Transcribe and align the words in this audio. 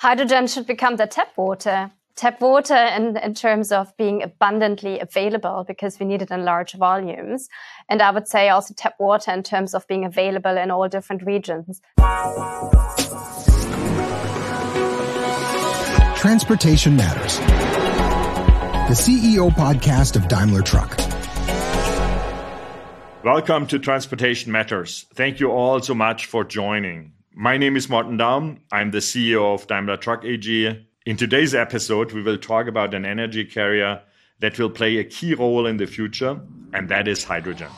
Hydrogen 0.00 0.46
should 0.46 0.66
become 0.66 0.96
the 0.96 1.06
tap 1.06 1.36
water. 1.36 1.90
Tap 2.16 2.40
water 2.40 2.74
in, 2.74 3.18
in 3.18 3.34
terms 3.34 3.70
of 3.70 3.94
being 3.98 4.22
abundantly 4.22 4.98
available 4.98 5.62
because 5.68 6.00
we 6.00 6.06
need 6.06 6.22
it 6.22 6.30
in 6.30 6.42
large 6.42 6.72
volumes. 6.72 7.50
And 7.86 8.00
I 8.00 8.10
would 8.10 8.26
say 8.26 8.48
also 8.48 8.72
tap 8.72 8.94
water 8.98 9.30
in 9.30 9.42
terms 9.42 9.74
of 9.74 9.86
being 9.88 10.06
available 10.06 10.56
in 10.56 10.70
all 10.70 10.88
different 10.88 11.26
regions. 11.26 11.82
Transportation 16.16 16.96
Matters. 16.96 17.36
The 18.88 18.96
CEO 18.96 19.50
podcast 19.50 20.16
of 20.16 20.28
Daimler 20.28 20.62
Truck. 20.62 20.96
Welcome 23.22 23.66
to 23.66 23.78
Transportation 23.78 24.50
Matters. 24.50 25.04
Thank 25.12 25.40
you 25.40 25.50
all 25.50 25.82
so 25.82 25.92
much 25.92 26.24
for 26.24 26.42
joining. 26.42 27.12
My 27.34 27.56
name 27.56 27.76
is 27.76 27.88
Martin 27.88 28.18
Daum. 28.18 28.58
I'm 28.72 28.90
the 28.90 28.98
CEO 28.98 29.54
of 29.54 29.68
Daimler 29.68 29.96
Truck 29.96 30.24
AG. 30.24 30.86
In 31.06 31.16
today's 31.16 31.54
episode, 31.54 32.10
we 32.10 32.22
will 32.22 32.36
talk 32.36 32.66
about 32.66 32.92
an 32.92 33.04
energy 33.04 33.44
carrier 33.44 34.02
that 34.40 34.58
will 34.58 34.68
play 34.68 34.96
a 34.96 35.04
key 35.04 35.34
role 35.34 35.64
in 35.66 35.76
the 35.76 35.86
future, 35.86 36.40
and 36.72 36.88
that 36.88 37.06
is 37.06 37.22
hydrogen. 37.22 37.68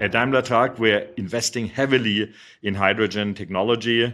At 0.00 0.10
Daimler 0.10 0.42
Truck, 0.42 0.80
we're 0.80 1.08
investing 1.16 1.68
heavily 1.68 2.32
in 2.64 2.74
hydrogen 2.74 3.34
technology. 3.34 4.12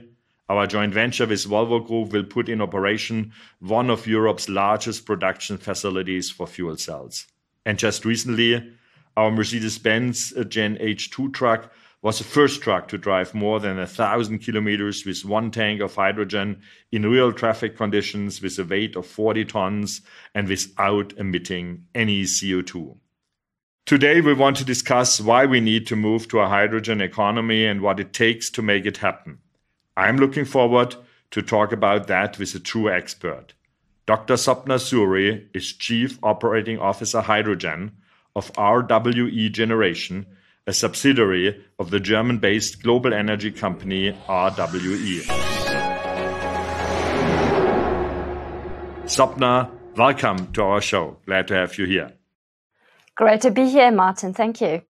Our 0.51 0.67
joint 0.67 0.93
venture 0.93 1.27
with 1.27 1.47
Volvo 1.47 1.87
Group 1.87 2.13
will 2.13 2.25
put 2.25 2.51
in 2.51 2.61
operation 2.61 3.33
one 3.61 3.89
of 3.89 4.07
Europe's 4.07 4.51
largest 4.51 5.07
production 5.07 5.57
facilities 5.57 6.31
for 6.31 6.47
fuel 6.47 6.77
cells. 6.77 7.27
And 7.65 7.79
just 7.79 8.05
recently, 8.05 8.75
our 9.17 9.31
Mercedes-Benz 9.31 10.35
uh, 10.37 10.45
Gen 10.45 10.77
H2 10.77 11.33
truck 11.33 11.73
was 12.03 12.19
the 12.19 12.25
first 12.25 12.63
truck 12.63 12.89
to 12.89 12.99
drive 12.99 13.35
more 13.35 13.59
than 13.59 13.79
a 13.79 13.87
thousand 13.87 14.39
kilometers 14.41 15.05
with 15.05 15.25
one 15.25 15.51
tank 15.51 15.81
of 15.81 15.95
hydrogen 15.95 16.61
in 16.93 17.11
real 17.11 17.33
traffic 17.33 17.77
conditions 17.77 18.41
with 18.41 18.59
a 18.59 18.65
weight 18.65 18.95
of 18.95 19.07
40 19.07 19.45
tons 19.47 20.03
and 20.35 20.47
without 20.47 21.15
emitting 21.17 21.87
any 21.95 22.23
CO2. 22.23 22.97
Today, 23.87 24.21
we 24.21 24.35
want 24.35 24.57
to 24.59 24.65
discuss 24.65 25.21
why 25.21 25.47
we 25.47 25.61
need 25.61 25.87
to 25.87 25.97
move 25.97 26.29
to 26.29 26.41
a 26.41 26.49
hydrogen 26.49 27.01
economy 27.01 27.65
and 27.65 27.81
what 27.81 28.01
it 28.01 28.13
takes 28.13 28.51
to 28.51 28.63
make 28.63 28.85
it 28.85 28.99
happen. 28.99 29.39
I'm 29.97 30.19
looking 30.19 30.45
forward 30.45 30.97
to 31.31 31.43
talk 31.43 31.73
about 31.73 32.07
that 32.09 32.39
with 32.39 32.55
a 32.55 32.61
true 32.61 32.91
expert. 32.91 33.55
Dr. 34.07 34.35
Sopna 34.35 34.79
Sury 34.79 35.49
is 35.55 35.73
Chief 35.73 36.19
Operating 36.23 36.79
Officer 36.79 37.21
Hydrogen 37.21 37.93
of 38.37 38.53
RWE 38.53 39.51
Generation, 39.51 40.27
a 40.67 40.73
subsidiary 40.73 41.65
of 41.79 41.91
the 41.91 41.99
German 41.99 42.39
based 42.39 42.83
global 42.83 43.15
energy 43.15 43.51
company 43.51 44.13
RWE. 44.29 45.23
Sopna, 49.07 49.71
welcome 49.97 50.53
to 50.53 50.63
our 50.63 50.83
show. 50.83 51.17
Glad 51.25 51.49
to 51.49 51.55
have 51.55 51.79
you 51.79 51.87
here. 51.87 52.13
Great 53.15 53.41
to 53.41 53.51
be 53.51 53.71
here, 53.71 53.91
Martin. 53.91 54.35
Thank 54.35 54.61
you. 54.61 54.83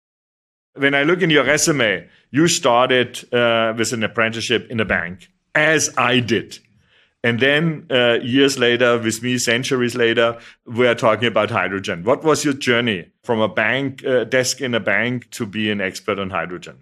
When 0.74 0.96
I 0.96 1.04
look 1.04 1.22
in 1.22 1.30
your 1.30 1.46
resume, 1.46 2.10
you 2.32 2.48
started 2.48 3.32
uh, 3.32 3.74
with 3.78 3.94
an 3.94 4.04
apprenticeship 4.04 4.68
in 4.72 4.80
a 4.80 4.86
bank, 4.86 5.30
as 5.54 5.94
I 5.98 6.20
did. 6.20 6.58
And 7.26 7.40
then 7.40 7.88
uh, 7.90 8.20
years 8.22 8.60
later, 8.60 9.00
with 9.00 9.24
me, 9.24 9.40
centuries 9.40 9.96
later, 9.96 10.38
we 10.68 10.86
are 10.86 10.94
talking 10.94 11.28
about 11.28 11.50
hydrogen. 11.50 12.04
What 12.04 12.24
was 12.24 12.46
your 12.46 12.54
journey 12.54 13.08
from 13.24 13.40
a 13.40 13.50
bank 13.50 14.06
uh, 14.06 14.26
desk 14.26 14.62
in 14.62 14.76
a 14.76 14.80
bank 14.80 15.32
to 15.32 15.48
be 15.48 15.72
an 15.72 15.82
expert 15.82 16.20
on 16.20 16.30
hydrogen? 16.30 16.78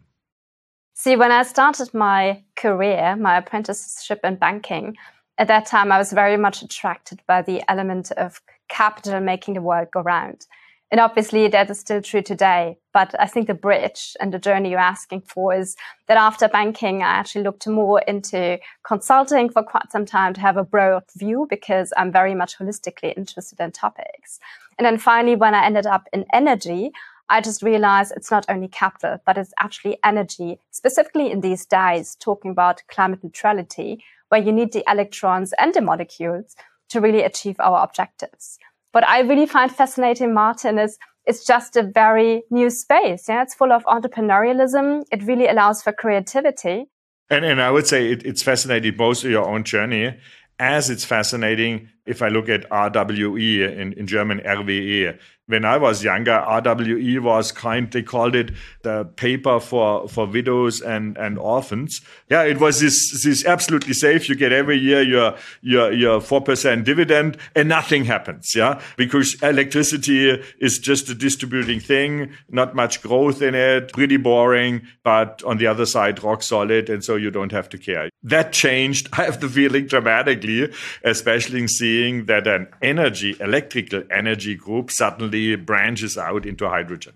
See, 0.95 1.15
when 1.15 1.31
I 1.31 1.43
started 1.43 1.93
my 1.93 2.43
career, 2.57 3.15
my 3.15 3.37
apprenticeship 3.37 4.19
in 4.25 4.35
banking, 4.35 4.97
at 5.37 5.47
that 5.47 5.65
time 5.65 5.93
I 5.93 5.97
was 5.97 6.11
very 6.11 6.35
much 6.35 6.61
attracted 6.61 7.21
by 7.25 7.41
the 7.41 7.63
element 7.71 8.11
of 8.11 8.41
capital 8.67 9.21
making 9.21 9.53
the 9.53 9.61
world 9.61 9.91
go 9.91 10.01
round. 10.01 10.45
And 10.91 10.99
obviously 10.99 11.47
that 11.47 11.71
is 11.71 11.79
still 11.79 12.03
true 12.03 12.21
today. 12.21 12.77
But 12.93 13.19
I 13.19 13.25
think 13.25 13.47
the 13.47 13.55
bridge 13.55 14.15
and 14.19 14.31
the 14.31 14.37
journey 14.37 14.69
you're 14.69 14.79
asking 14.79 15.21
for 15.21 15.51
is 15.53 15.75
that 16.07 16.17
after 16.17 16.47
banking, 16.47 17.01
I 17.01 17.07
actually 17.07 17.43
looked 17.43 17.67
more 17.67 18.01
into 18.01 18.59
consulting 18.85 19.49
for 19.49 19.63
quite 19.63 19.91
some 19.91 20.05
time 20.05 20.35
to 20.35 20.41
have 20.41 20.55
a 20.55 20.63
broad 20.63 21.03
view 21.15 21.47
because 21.49 21.91
I'm 21.97 22.11
very 22.11 22.35
much 22.35 22.59
holistically 22.59 23.17
interested 23.17 23.59
in 23.59 23.71
topics. 23.71 24.39
And 24.77 24.85
then 24.85 24.99
finally, 24.99 25.35
when 25.35 25.55
I 25.55 25.65
ended 25.65 25.87
up 25.87 26.07
in 26.13 26.25
energy, 26.31 26.91
I 27.27 27.41
just 27.41 27.63
realized 27.63 28.13
it's 28.15 28.29
not 28.29 28.45
only 28.47 28.67
capital, 28.67 29.17
but 29.25 29.37
it's 29.37 29.53
actually 29.59 29.97
energy, 30.03 30.59
specifically 30.69 31.31
in 31.31 31.41
these 31.41 31.65
days, 31.65 32.15
talking 32.19 32.51
about 32.51 32.83
climate 32.87 33.23
neutrality, 33.23 34.03
where 34.29 34.41
you 34.41 34.51
need 34.51 34.73
the 34.73 34.83
electrons 34.87 35.53
and 35.57 35.73
the 35.73 35.81
molecules 35.81 36.55
to 36.89 37.01
really 37.01 37.23
achieve 37.23 37.55
our 37.59 37.83
objectives 37.83 38.59
what 38.93 39.05
I 39.07 39.21
really 39.21 39.47
find 39.47 39.71
fascinating, 39.71 40.33
Martin, 40.33 40.79
is 40.79 40.97
it's 41.25 41.45
just 41.45 41.75
a 41.75 41.83
very 41.83 42.43
new 42.49 42.69
space. 42.69 43.27
Yeah, 43.27 43.41
it's 43.41 43.55
full 43.55 43.71
of 43.71 43.83
entrepreneurialism. 43.85 45.03
It 45.11 45.23
really 45.23 45.47
allows 45.47 45.81
for 45.81 45.91
creativity. 45.91 46.85
And, 47.29 47.43
and 47.43 47.61
I 47.61 47.71
would 47.71 47.87
say 47.87 48.11
it, 48.11 48.23
it's 48.23 48.43
fascinating 48.43 48.95
both 48.95 49.23
your 49.23 49.47
own 49.47 49.63
journey 49.63 50.15
as 50.59 50.91
it's 50.91 51.03
fascinating 51.03 51.89
if 52.05 52.21
I 52.21 52.27
look 52.27 52.49
at 52.49 52.69
RWE 52.69 53.77
in, 53.77 53.93
in 53.93 54.05
German 54.05 54.39
RWE 54.39 55.17
when 55.47 55.65
I 55.65 55.77
was 55.77 56.03
younger, 56.03 56.31
RWE 56.31 57.19
was 57.21 57.51
kind, 57.51 57.91
they 57.91 58.01
called 58.01 58.33
it 58.33 58.51
the 58.81 59.03
paper 59.03 59.59
for, 59.59 60.07
for 60.07 60.25
widows 60.25 60.79
and, 60.79 61.17
and 61.17 61.37
orphans. 61.37 61.99
Yeah, 62.29 62.43
it 62.43 62.61
was 62.61 62.79
this, 62.79 63.23
this 63.23 63.45
absolutely 63.45 63.93
safe. 63.93 64.29
You 64.29 64.35
get 64.35 64.53
every 64.53 64.77
year 64.77 65.01
your, 65.01 65.35
your, 65.61 65.91
your 65.91 66.21
4% 66.21 66.85
dividend 66.85 67.37
and 67.55 67.67
nothing 67.67 68.05
happens. 68.05 68.55
Yeah, 68.55 68.81
because 68.95 69.41
electricity 69.43 70.41
is 70.59 70.79
just 70.79 71.09
a 71.09 71.15
distributing 71.15 71.81
thing, 71.81 72.31
not 72.49 72.73
much 72.73 73.01
growth 73.01 73.41
in 73.41 73.53
it, 73.53 73.91
pretty 73.91 74.17
boring, 74.17 74.83
but 75.03 75.43
on 75.43 75.57
the 75.57 75.67
other 75.67 75.85
side, 75.85 76.23
rock 76.23 76.41
solid. 76.41 76.89
And 76.89 77.03
so 77.03 77.17
you 77.17 77.31
don't 77.31 77.51
have 77.51 77.67
to 77.69 77.77
care. 77.77 78.09
That 78.23 78.53
changed, 78.53 79.09
I 79.13 79.25
have 79.25 79.41
the 79.41 79.49
feeling 79.49 79.87
dramatically, 79.87 80.71
especially 81.03 81.59
in 81.59 81.67
seeing 81.67 82.27
that 82.27 82.47
an 82.47 82.69
energy, 82.81 83.35
electrical 83.41 84.03
energy 84.09 84.55
group 84.55 84.89
suddenly 84.89 85.32
suddenly 85.33 85.55
branches 85.55 86.17
out 86.17 86.45
into 86.45 86.69
hydrogen. 86.69 87.13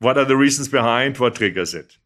What 0.00 0.18
are 0.18 0.24
the 0.24 0.36
reasons 0.36 0.68
behind? 0.68 1.18
What 1.18 1.36
triggers 1.36 1.74
it? 1.74 1.98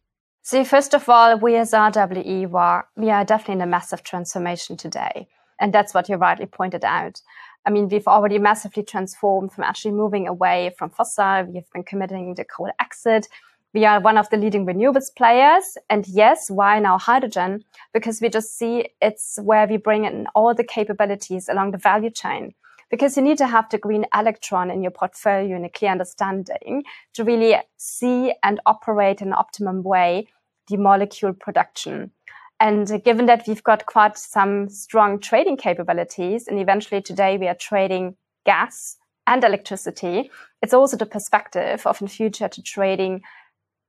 See, 0.43 0.63
first 0.63 0.93
of 0.93 1.09
all, 1.09 1.39
we 1.39 1.55
as 1.55 1.71
RWE 1.71 2.53
are, 2.53 2.87
we 2.95 3.09
are 3.09 3.25
definitely 3.25 3.55
in 3.55 3.61
a 3.61 3.65
massive 3.65 4.03
transformation 4.03 4.77
today. 4.77 5.27
And 5.59 5.73
that's 5.73 5.93
what 5.93 6.07
you 6.07 6.17
rightly 6.17 6.45
pointed 6.45 6.83
out. 6.83 7.21
I 7.65 7.71
mean, 7.71 7.89
we've 7.89 8.07
already 8.07 8.37
massively 8.37 8.83
transformed 8.83 9.53
from 9.53 9.63
actually 9.63 9.93
moving 9.93 10.27
away 10.27 10.71
from 10.77 10.91
fossil. 10.91 11.45
We've 11.45 11.71
been 11.73 11.83
committing 11.83 12.35
the 12.35 12.43
coal 12.43 12.69
exit. 12.79 13.27
We 13.73 13.85
are 13.85 13.99
one 13.99 14.19
of 14.19 14.29
the 14.29 14.37
leading 14.37 14.67
renewables 14.67 15.09
players. 15.17 15.77
And 15.89 16.07
yes, 16.07 16.51
why 16.51 16.79
now 16.79 16.99
hydrogen? 16.99 17.63
Because 17.91 18.21
we 18.21 18.29
just 18.29 18.55
see 18.55 18.89
it's 19.01 19.39
where 19.41 19.67
we 19.67 19.77
bring 19.77 20.05
in 20.05 20.27
all 20.35 20.53
the 20.53 20.63
capabilities 20.63 21.49
along 21.49 21.71
the 21.71 21.79
value 21.79 22.11
chain 22.11 22.53
because 22.89 23.17
you 23.17 23.23
need 23.23 23.37
to 23.37 23.47
have 23.47 23.69
the 23.69 23.77
green 23.77 24.05
electron 24.15 24.69
in 24.69 24.81
your 24.81 24.91
portfolio 24.91 25.55
and 25.55 25.65
a 25.65 25.69
clear 25.69 25.91
understanding 25.91 26.83
to 27.13 27.23
really 27.23 27.55
see 27.77 28.33
and 28.43 28.59
operate 28.65 29.21
in 29.21 29.29
an 29.29 29.33
optimum 29.33 29.83
way 29.83 30.27
the 30.67 30.77
molecule 30.77 31.33
production. 31.33 32.11
And 32.59 33.03
given 33.03 33.25
that 33.25 33.47
we've 33.47 33.63
got 33.63 33.85
quite 33.85 34.17
some 34.17 34.69
strong 34.69 35.19
trading 35.19 35.57
capabilities, 35.57 36.47
and 36.47 36.59
eventually 36.59 37.01
today 37.01 37.37
we 37.37 37.47
are 37.47 37.55
trading 37.55 38.15
gas 38.45 38.97
and 39.27 39.43
electricity, 39.43 40.31
it's 40.61 40.73
also 40.73 40.95
the 40.95 41.05
perspective 41.05 41.85
of 41.85 42.01
in 42.01 42.07
future 42.07 42.47
to 42.47 42.61
trading 42.61 43.21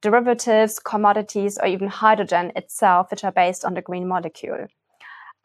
derivatives, 0.02 0.78
commodities, 0.78 1.58
or 1.58 1.66
even 1.66 1.88
hydrogen 1.88 2.52
itself, 2.56 3.10
which 3.10 3.24
are 3.24 3.32
based 3.32 3.64
on 3.64 3.74
the 3.74 3.82
green 3.82 4.06
molecule. 4.06 4.66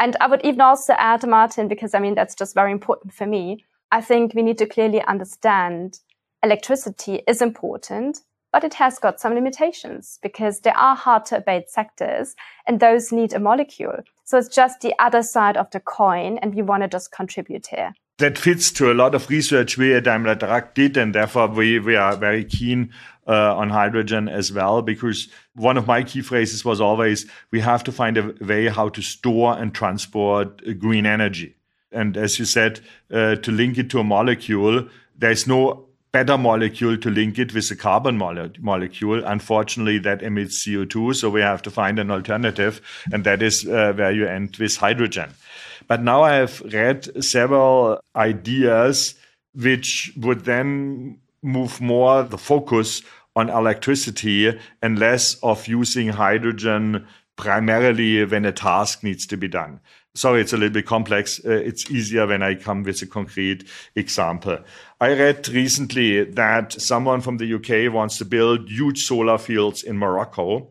And 0.02 0.18
I 0.20 0.26
would 0.26 0.44
even 0.44 0.62
also 0.62 0.94
add, 0.98 1.28
Martin, 1.28 1.68
because 1.68 1.94
I 1.94 2.00
mean, 2.00 2.16
that's 2.16 2.34
just 2.34 2.56
very 2.56 2.72
important 2.72 3.14
for 3.14 3.28
me. 3.28 3.64
I 3.92 4.02
think 4.02 4.34
we 4.34 4.42
need 4.42 4.58
to 4.58 4.66
clearly 4.66 5.00
understand 5.04 6.00
electricity 6.42 7.22
is 7.28 7.40
important, 7.40 8.22
but 8.52 8.64
it 8.64 8.74
has 8.74 8.98
got 8.98 9.20
some 9.20 9.36
limitations 9.36 10.18
because 10.24 10.62
there 10.62 10.76
are 10.76 10.96
hard 10.96 11.26
to 11.26 11.38
abate 11.38 11.70
sectors 11.70 12.36
and 12.66 12.80
those 12.80 13.12
need 13.12 13.34
a 13.34 13.40
molecule. 13.40 14.00
So 14.24 14.40
it's 14.40 14.48
just 14.48 14.82
the 14.82 14.96
other 14.98 15.22
side 15.22 15.56
of 15.56 15.70
the 15.70 15.80
coin 15.80 16.40
and 16.40 16.56
we 16.56 16.64
want 16.64 16.82
to 16.82 16.90
just 16.90 17.12
contribute 17.12 17.68
here. 17.68 17.94
That 18.18 18.40
fits 18.40 18.72
to 18.72 18.92
a 18.92 18.96
lot 18.96 19.14
of 19.14 19.30
research 19.30 19.78
we 19.78 19.94
at 19.94 20.06
Daimler 20.06 20.36
Truck 20.36 20.74
did 20.74 20.98
and 20.98 21.14
therefore 21.14 21.48
we, 21.48 21.78
we 21.78 21.96
are 21.96 22.16
very 22.16 22.44
keen 22.44 22.92
uh, 23.28 23.56
on 23.56 23.70
hydrogen 23.70 24.28
as 24.28 24.52
well, 24.52 24.82
because 24.82 25.28
one 25.56 25.78
of 25.78 25.88
my 25.88 26.04
key 26.04 26.22
phrases 26.22 26.66
was 26.66 26.82
always 26.82 27.26
we 27.52 27.60
have 27.60 27.84
to 27.84 27.92
find 27.92 28.18
a 28.18 28.34
way 28.42 28.68
how 28.68 28.90
to 28.90 29.02
store 29.02 29.58
and 29.58 29.74
transport 29.74 30.62
green 30.80 31.06
energy. 31.06 31.56
And 31.92 32.16
as 32.18 32.40
you 32.40 32.46
said, 32.46 32.80
uh, 33.12 33.36
to 33.36 33.52
link 33.52 33.78
it 33.78 33.90
to 33.92 34.00
a 34.00 34.04
molecule, 34.04 34.88
there's 35.18 35.46
no 35.46 35.88
better 36.12 36.38
molecule 36.38 36.98
to 36.98 37.10
link 37.10 37.40
it 37.40 37.54
with 37.54 37.70
a 37.72 37.76
carbon 37.76 38.18
mole- 38.18 38.50
molecule. 38.60 39.24
Unfortunately, 39.24 39.98
that 40.00 40.22
emits 40.22 40.66
CO2, 40.66 41.16
so 41.16 41.30
we 41.30 41.42
have 41.42 41.62
to 41.62 41.72
find 41.72 42.00
an 42.00 42.12
alternative, 42.12 42.82
and 43.12 43.24
that 43.24 43.42
is 43.42 43.68
uh, 43.68 43.94
where 43.94 44.12
you 44.12 44.26
end 44.28 44.58
with 44.58 44.78
hydrogen. 44.78 45.30
But 45.88 46.02
now 46.02 46.24
I 46.24 46.34
have 46.36 46.62
read 46.62 47.24
several 47.24 48.00
ideas 48.16 49.16
which 49.54 50.14
would 50.16 50.46
then 50.46 51.20
move 51.42 51.82
more 51.82 52.24
the 52.24 52.38
focus 52.38 53.02
on 53.36 53.50
electricity 53.50 54.60
and 54.82 55.00
less 55.00 55.36
of 55.36 55.68
using 55.68 56.10
hydrogen 56.10 57.08
primarily 57.38 58.24
when 58.26 58.46
a 58.46 58.52
task 58.52 59.04
needs 59.04 59.26
to 59.26 59.38
be 59.38 59.48
done. 59.48 59.80
Sorry, 60.14 60.42
it's 60.42 60.52
a 60.52 60.58
little 60.58 60.74
bit 60.74 60.86
complex. 60.86 61.40
Uh, 61.44 61.52
it's 61.52 61.90
easier 61.90 62.28
when 62.28 62.44
I 62.44 62.56
come 62.56 62.84
with 62.84 63.02
a 63.02 63.06
concrete 63.06 63.64
example. 63.96 64.60
I 65.00 65.14
read 65.14 65.48
recently 65.48 66.26
that 66.26 66.74
someone 66.74 67.22
from 67.22 67.38
the 67.38 67.54
UK 67.54 67.92
wants 67.94 68.18
to 68.18 68.26
build 68.26 68.70
huge 68.70 69.00
solar 69.00 69.38
fields 69.38 69.84
in 69.84 69.98
Morocco 69.98 70.68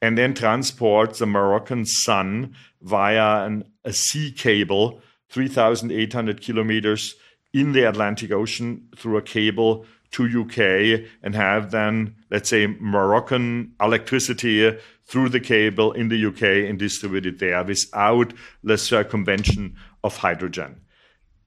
and 0.00 0.16
then 0.16 0.34
transport 0.34 1.14
the 1.14 1.26
Moroccan 1.26 1.84
sun 1.84 2.54
via 2.80 3.44
an, 3.44 3.64
a 3.84 3.92
sea 3.92 4.30
cable, 4.30 5.00
3,800 5.30 6.40
kilometers 6.40 7.16
in 7.52 7.72
the 7.72 7.88
Atlantic 7.88 8.30
Ocean 8.30 8.88
through 8.96 9.16
a 9.16 9.22
cable 9.22 9.84
to 10.16 10.42
UK 10.42 11.08
and 11.22 11.34
have 11.34 11.70
then, 11.70 12.14
let's 12.30 12.48
say, 12.48 12.66
Moroccan 12.66 13.72
electricity 13.82 14.74
through 15.04 15.28
the 15.28 15.40
cable 15.40 15.92
in 15.92 16.08
the 16.08 16.26
UK 16.26 16.68
and 16.68 16.78
distribute 16.78 17.26
it 17.26 17.38
there 17.38 17.62
without 17.62 18.32
the 18.64 18.78
circumvention 18.78 19.76
of 20.02 20.16
hydrogen. 20.16 20.80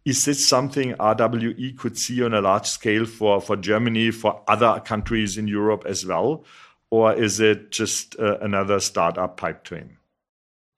Is 0.05 0.23
this 0.25 0.47
something 0.47 0.93
RWE 0.93 1.77
could 1.77 1.97
see 1.97 2.23
on 2.23 2.33
a 2.33 2.41
large 2.41 2.67
scale 2.67 3.05
for, 3.05 3.41
for 3.41 3.57
Germany, 3.57 4.11
for 4.11 4.43
other 4.47 4.79
countries 4.85 5.35
in 5.35 5.47
Europe 5.47 5.83
as 5.87 6.05
well? 6.05 6.45
Or 6.91 7.13
is 7.13 7.39
it 7.39 7.71
just 7.71 8.19
uh, 8.19 8.37
another 8.39 8.79
startup 8.79 9.37
pipe 9.37 9.63
dream? 9.63 9.97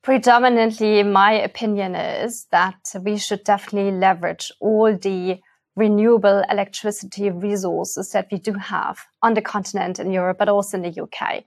Predominantly, 0.02 1.04
my 1.04 1.34
opinion 1.34 1.96
is 1.96 2.48
that 2.52 2.80
we 3.04 3.18
should 3.18 3.44
definitely 3.44 3.92
leverage 3.92 4.52
all 4.62 4.98
the 4.98 5.40
renewable 5.76 6.44
electricity 6.50 7.30
resources 7.30 8.12
that 8.12 8.28
we 8.32 8.38
do 8.38 8.54
have 8.54 9.00
on 9.22 9.34
the 9.34 9.42
continent 9.42 10.00
in 10.00 10.12
Europe, 10.12 10.38
but 10.38 10.50
also 10.50 10.78
in 10.78 10.84
the 10.84 11.02
UK. 11.02 11.44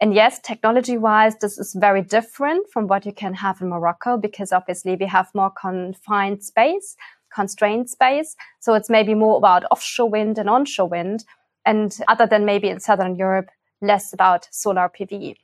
And 0.00 0.14
yes, 0.14 0.38
technology 0.40 0.98
wise, 0.98 1.36
this 1.36 1.58
is 1.58 1.74
very 1.74 2.02
different 2.02 2.68
from 2.70 2.86
what 2.86 3.06
you 3.06 3.12
can 3.12 3.34
have 3.34 3.60
in 3.62 3.68
Morocco 3.68 4.18
because 4.18 4.52
obviously 4.52 4.94
we 4.94 5.06
have 5.06 5.34
more 5.34 5.50
confined 5.50 6.44
space, 6.44 6.96
constrained 7.34 7.88
space. 7.88 8.36
So 8.60 8.74
it's 8.74 8.90
maybe 8.90 9.14
more 9.14 9.38
about 9.38 9.64
offshore 9.70 10.10
wind 10.10 10.38
and 10.38 10.50
onshore 10.50 10.88
wind. 10.88 11.24
And 11.64 11.98
other 12.08 12.26
than 12.26 12.44
maybe 12.44 12.68
in 12.68 12.78
Southern 12.78 13.16
Europe, 13.16 13.48
less 13.80 14.12
about 14.12 14.48
solar 14.50 14.90
PV. 14.90 15.36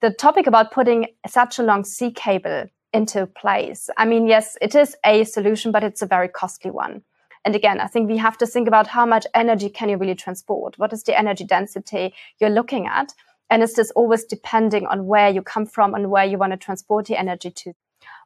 The 0.00 0.10
topic 0.10 0.46
about 0.46 0.72
putting 0.72 1.08
such 1.26 1.58
a 1.58 1.62
long 1.62 1.84
sea 1.84 2.10
cable 2.10 2.66
into 2.92 3.26
place. 3.26 3.90
I 3.98 4.06
mean, 4.06 4.26
yes, 4.26 4.56
it 4.62 4.74
is 4.74 4.96
a 5.04 5.24
solution, 5.24 5.72
but 5.72 5.84
it's 5.84 6.02
a 6.02 6.06
very 6.06 6.28
costly 6.28 6.70
one. 6.70 7.02
And 7.44 7.56
again, 7.56 7.80
I 7.80 7.86
think 7.86 8.08
we 8.08 8.18
have 8.18 8.36
to 8.38 8.46
think 8.46 8.68
about 8.68 8.86
how 8.86 9.06
much 9.06 9.26
energy 9.34 9.70
can 9.70 9.88
you 9.88 9.96
really 9.96 10.14
transport? 10.14 10.78
What 10.78 10.92
is 10.92 11.04
the 11.04 11.18
energy 11.18 11.44
density 11.44 12.14
you're 12.38 12.50
looking 12.50 12.86
at? 12.86 13.14
And 13.48 13.62
is 13.62 13.74
this 13.74 13.90
always 13.92 14.24
depending 14.24 14.86
on 14.86 15.06
where 15.06 15.30
you 15.30 15.42
come 15.42 15.66
from 15.66 15.94
and 15.94 16.10
where 16.10 16.24
you 16.24 16.38
want 16.38 16.52
to 16.52 16.56
transport 16.56 17.06
the 17.06 17.18
energy 17.18 17.50
to? 17.50 17.72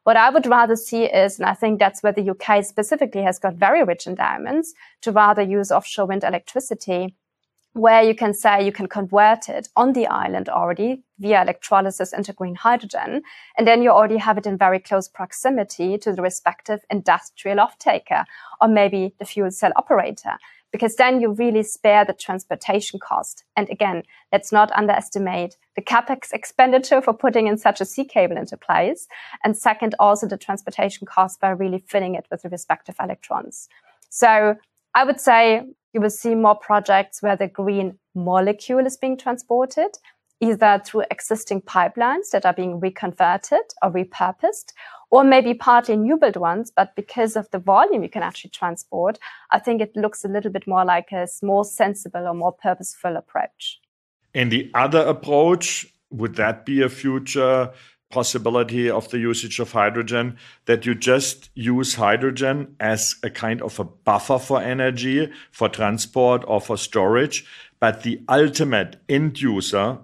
What 0.03 0.17
I 0.17 0.29
would 0.29 0.45
rather 0.45 0.75
see 0.75 1.05
is, 1.05 1.39
and 1.39 1.49
I 1.49 1.55
think 1.55 1.79
that's 1.79 2.03
where 2.03 2.13
the 2.13 2.29
UK 2.29 2.63
specifically 2.63 3.23
has 3.23 3.39
got 3.39 3.55
very 3.55 3.83
rich 3.83 4.05
endowments, 4.05 4.73
to 5.01 5.11
rather 5.11 5.41
use 5.41 5.71
offshore 5.71 6.05
wind 6.05 6.23
electricity 6.23 7.15
where 7.73 8.03
you 8.03 8.15
can 8.15 8.33
say 8.33 8.63
you 8.63 8.71
can 8.71 8.87
convert 8.87 9.49
it 9.49 9.67
on 9.75 9.93
the 9.93 10.07
island 10.07 10.47
already 10.47 11.03
via 11.19 11.41
electrolysis 11.41 12.13
into 12.13 12.33
green 12.33 12.55
hydrogen. 12.55 13.21
And 13.57 13.67
then 13.67 13.81
you 13.81 13.89
already 13.89 14.17
have 14.17 14.37
it 14.37 14.45
in 14.45 14.57
very 14.57 14.79
close 14.79 15.07
proximity 15.07 15.97
to 15.99 16.13
the 16.13 16.21
respective 16.21 16.81
industrial 16.89 17.59
off-taker 17.59 18.25
or 18.61 18.67
maybe 18.67 19.13
the 19.19 19.25
fuel 19.25 19.51
cell 19.51 19.71
operator, 19.75 20.37
because 20.71 20.97
then 20.97 21.21
you 21.21 21.31
really 21.31 21.63
spare 21.63 22.03
the 22.03 22.13
transportation 22.13 22.99
cost. 22.99 23.45
And 23.55 23.69
again, 23.69 24.03
let's 24.33 24.51
not 24.51 24.71
underestimate 24.73 25.55
the 25.75 25.81
capex 25.81 26.33
expenditure 26.33 27.01
for 27.01 27.13
putting 27.13 27.47
in 27.47 27.57
such 27.57 27.79
a 27.79 27.85
sea 27.85 28.03
cable 28.03 28.35
into 28.37 28.57
place. 28.57 29.07
And 29.43 29.57
second, 29.57 29.95
also 29.99 30.27
the 30.27 30.37
transportation 30.37 31.07
cost 31.07 31.39
by 31.39 31.49
really 31.49 31.83
filling 31.87 32.15
it 32.15 32.25
with 32.29 32.41
the 32.41 32.49
respective 32.49 32.95
electrons. 32.99 33.69
So 34.09 34.55
I 34.93 35.03
would 35.05 35.21
say 35.21 35.63
you 35.93 36.01
will 36.01 36.09
see 36.09 36.35
more 36.35 36.55
projects 36.55 37.21
where 37.21 37.37
the 37.37 37.47
green 37.47 37.99
molecule 38.13 38.85
is 38.85 38.97
being 38.97 39.17
transported, 39.17 39.97
either 40.41 40.81
through 40.85 41.03
existing 41.11 41.61
pipelines 41.61 42.29
that 42.31 42.45
are 42.45 42.53
being 42.53 42.79
reconverted 42.79 43.61
or 43.81 43.91
repurposed, 43.91 44.73
or 45.11 45.23
maybe 45.23 45.53
partly 45.53 45.95
new 45.95 46.17
build 46.17 46.35
ones. 46.35 46.71
But 46.75 46.95
because 46.95 47.35
of 47.35 47.49
the 47.51 47.59
volume 47.59 48.03
you 48.03 48.09
can 48.09 48.23
actually 48.23 48.51
transport, 48.51 49.17
I 49.51 49.59
think 49.59 49.81
it 49.81 49.95
looks 49.95 50.25
a 50.25 50.27
little 50.27 50.51
bit 50.51 50.67
more 50.67 50.85
like 50.85 51.11
a 51.11 51.27
more 51.41 51.65
sensible 51.65 52.27
or 52.27 52.33
more 52.33 52.51
purposeful 52.51 53.15
approach. 53.15 53.79
And 54.33 54.51
the 54.51 54.69
other 54.73 54.99
approach, 54.99 55.87
would 56.11 56.35
that 56.35 56.65
be 56.65 56.81
a 56.81 56.89
future 56.89 57.71
possibility 58.09 58.89
of 58.89 59.09
the 59.09 59.17
usage 59.17 59.59
of 59.59 59.71
hydrogen 59.71 60.37
that 60.65 60.85
you 60.85 60.95
just 60.95 61.49
use 61.55 61.95
hydrogen 61.95 62.75
as 62.79 63.15
a 63.23 63.29
kind 63.29 63.61
of 63.61 63.79
a 63.79 63.83
buffer 63.83 64.39
for 64.39 64.61
energy, 64.61 65.29
for 65.51 65.67
transport 65.67 66.43
or 66.47 66.61
for 66.61 66.77
storage. 66.77 67.45
But 67.79 68.03
the 68.03 68.21
ultimate 68.29 68.97
end 69.09 69.41
user 69.41 69.97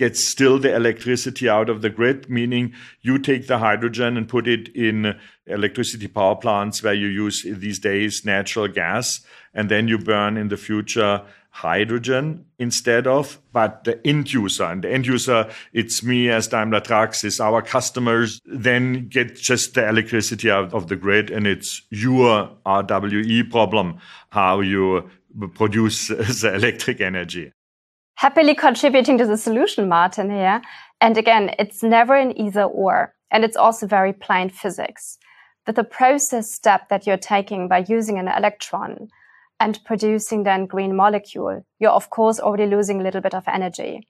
gets 0.00 0.24
still 0.24 0.58
the 0.58 0.74
electricity 0.74 1.46
out 1.46 1.68
of 1.68 1.82
the 1.82 1.90
grid, 1.90 2.30
meaning 2.30 2.72
you 3.02 3.18
take 3.18 3.46
the 3.46 3.58
hydrogen 3.58 4.16
and 4.16 4.26
put 4.26 4.48
it 4.48 4.74
in 4.74 5.14
electricity 5.46 6.08
power 6.08 6.34
plants 6.34 6.82
where 6.82 6.94
you 6.94 7.06
use 7.06 7.42
these 7.46 7.78
days 7.78 8.24
natural 8.24 8.66
gas, 8.66 9.20
and 9.52 9.70
then 9.70 9.88
you 9.88 9.98
burn 9.98 10.38
in 10.38 10.48
the 10.48 10.56
future 10.56 11.20
hydrogen 11.50 12.46
instead 12.58 13.06
of, 13.06 13.38
but 13.52 13.84
the 13.84 14.00
end 14.06 14.32
user. 14.32 14.64
And 14.64 14.82
the 14.82 14.90
end 14.90 15.06
user, 15.06 15.50
it's 15.74 16.02
me 16.02 16.30
as 16.30 16.48
Daimler 16.48 16.80
Trucks, 16.80 17.22
is 17.22 17.38
our 17.38 17.60
customers, 17.60 18.40
then 18.46 19.06
get 19.08 19.36
just 19.36 19.74
the 19.74 19.86
electricity 19.86 20.50
out 20.50 20.72
of 20.72 20.88
the 20.88 20.96
grid. 20.96 21.30
And 21.30 21.46
it's 21.46 21.82
your 21.90 22.48
RWE 22.64 23.50
problem, 23.50 23.98
how 24.30 24.60
you 24.60 25.10
produce 25.52 26.08
the 26.40 26.52
electric 26.54 27.02
energy. 27.02 27.52
Happily 28.20 28.54
contributing 28.54 29.16
to 29.16 29.24
the 29.24 29.38
solution, 29.38 29.88
Martin, 29.88 30.28
here. 30.28 30.60
And 31.00 31.16
again, 31.16 31.54
it's 31.58 31.82
never 31.82 32.14
an 32.14 32.38
either 32.38 32.64
or. 32.64 33.14
And 33.30 33.44
it's 33.44 33.56
also 33.56 33.86
very 33.86 34.12
plain 34.12 34.50
physics. 34.50 35.16
But 35.64 35.74
the 35.74 35.84
process 35.84 36.52
step 36.52 36.90
that 36.90 37.06
you're 37.06 37.16
taking 37.16 37.66
by 37.66 37.86
using 37.88 38.18
an 38.18 38.28
electron, 38.28 39.08
and 39.58 39.82
producing 39.86 40.42
then 40.42 40.66
green 40.66 40.94
molecule, 40.94 41.64
you're 41.78 41.92
of 41.92 42.10
course 42.10 42.38
already 42.38 42.66
losing 42.66 43.00
a 43.00 43.04
little 43.04 43.22
bit 43.22 43.34
of 43.34 43.48
energy. 43.48 44.06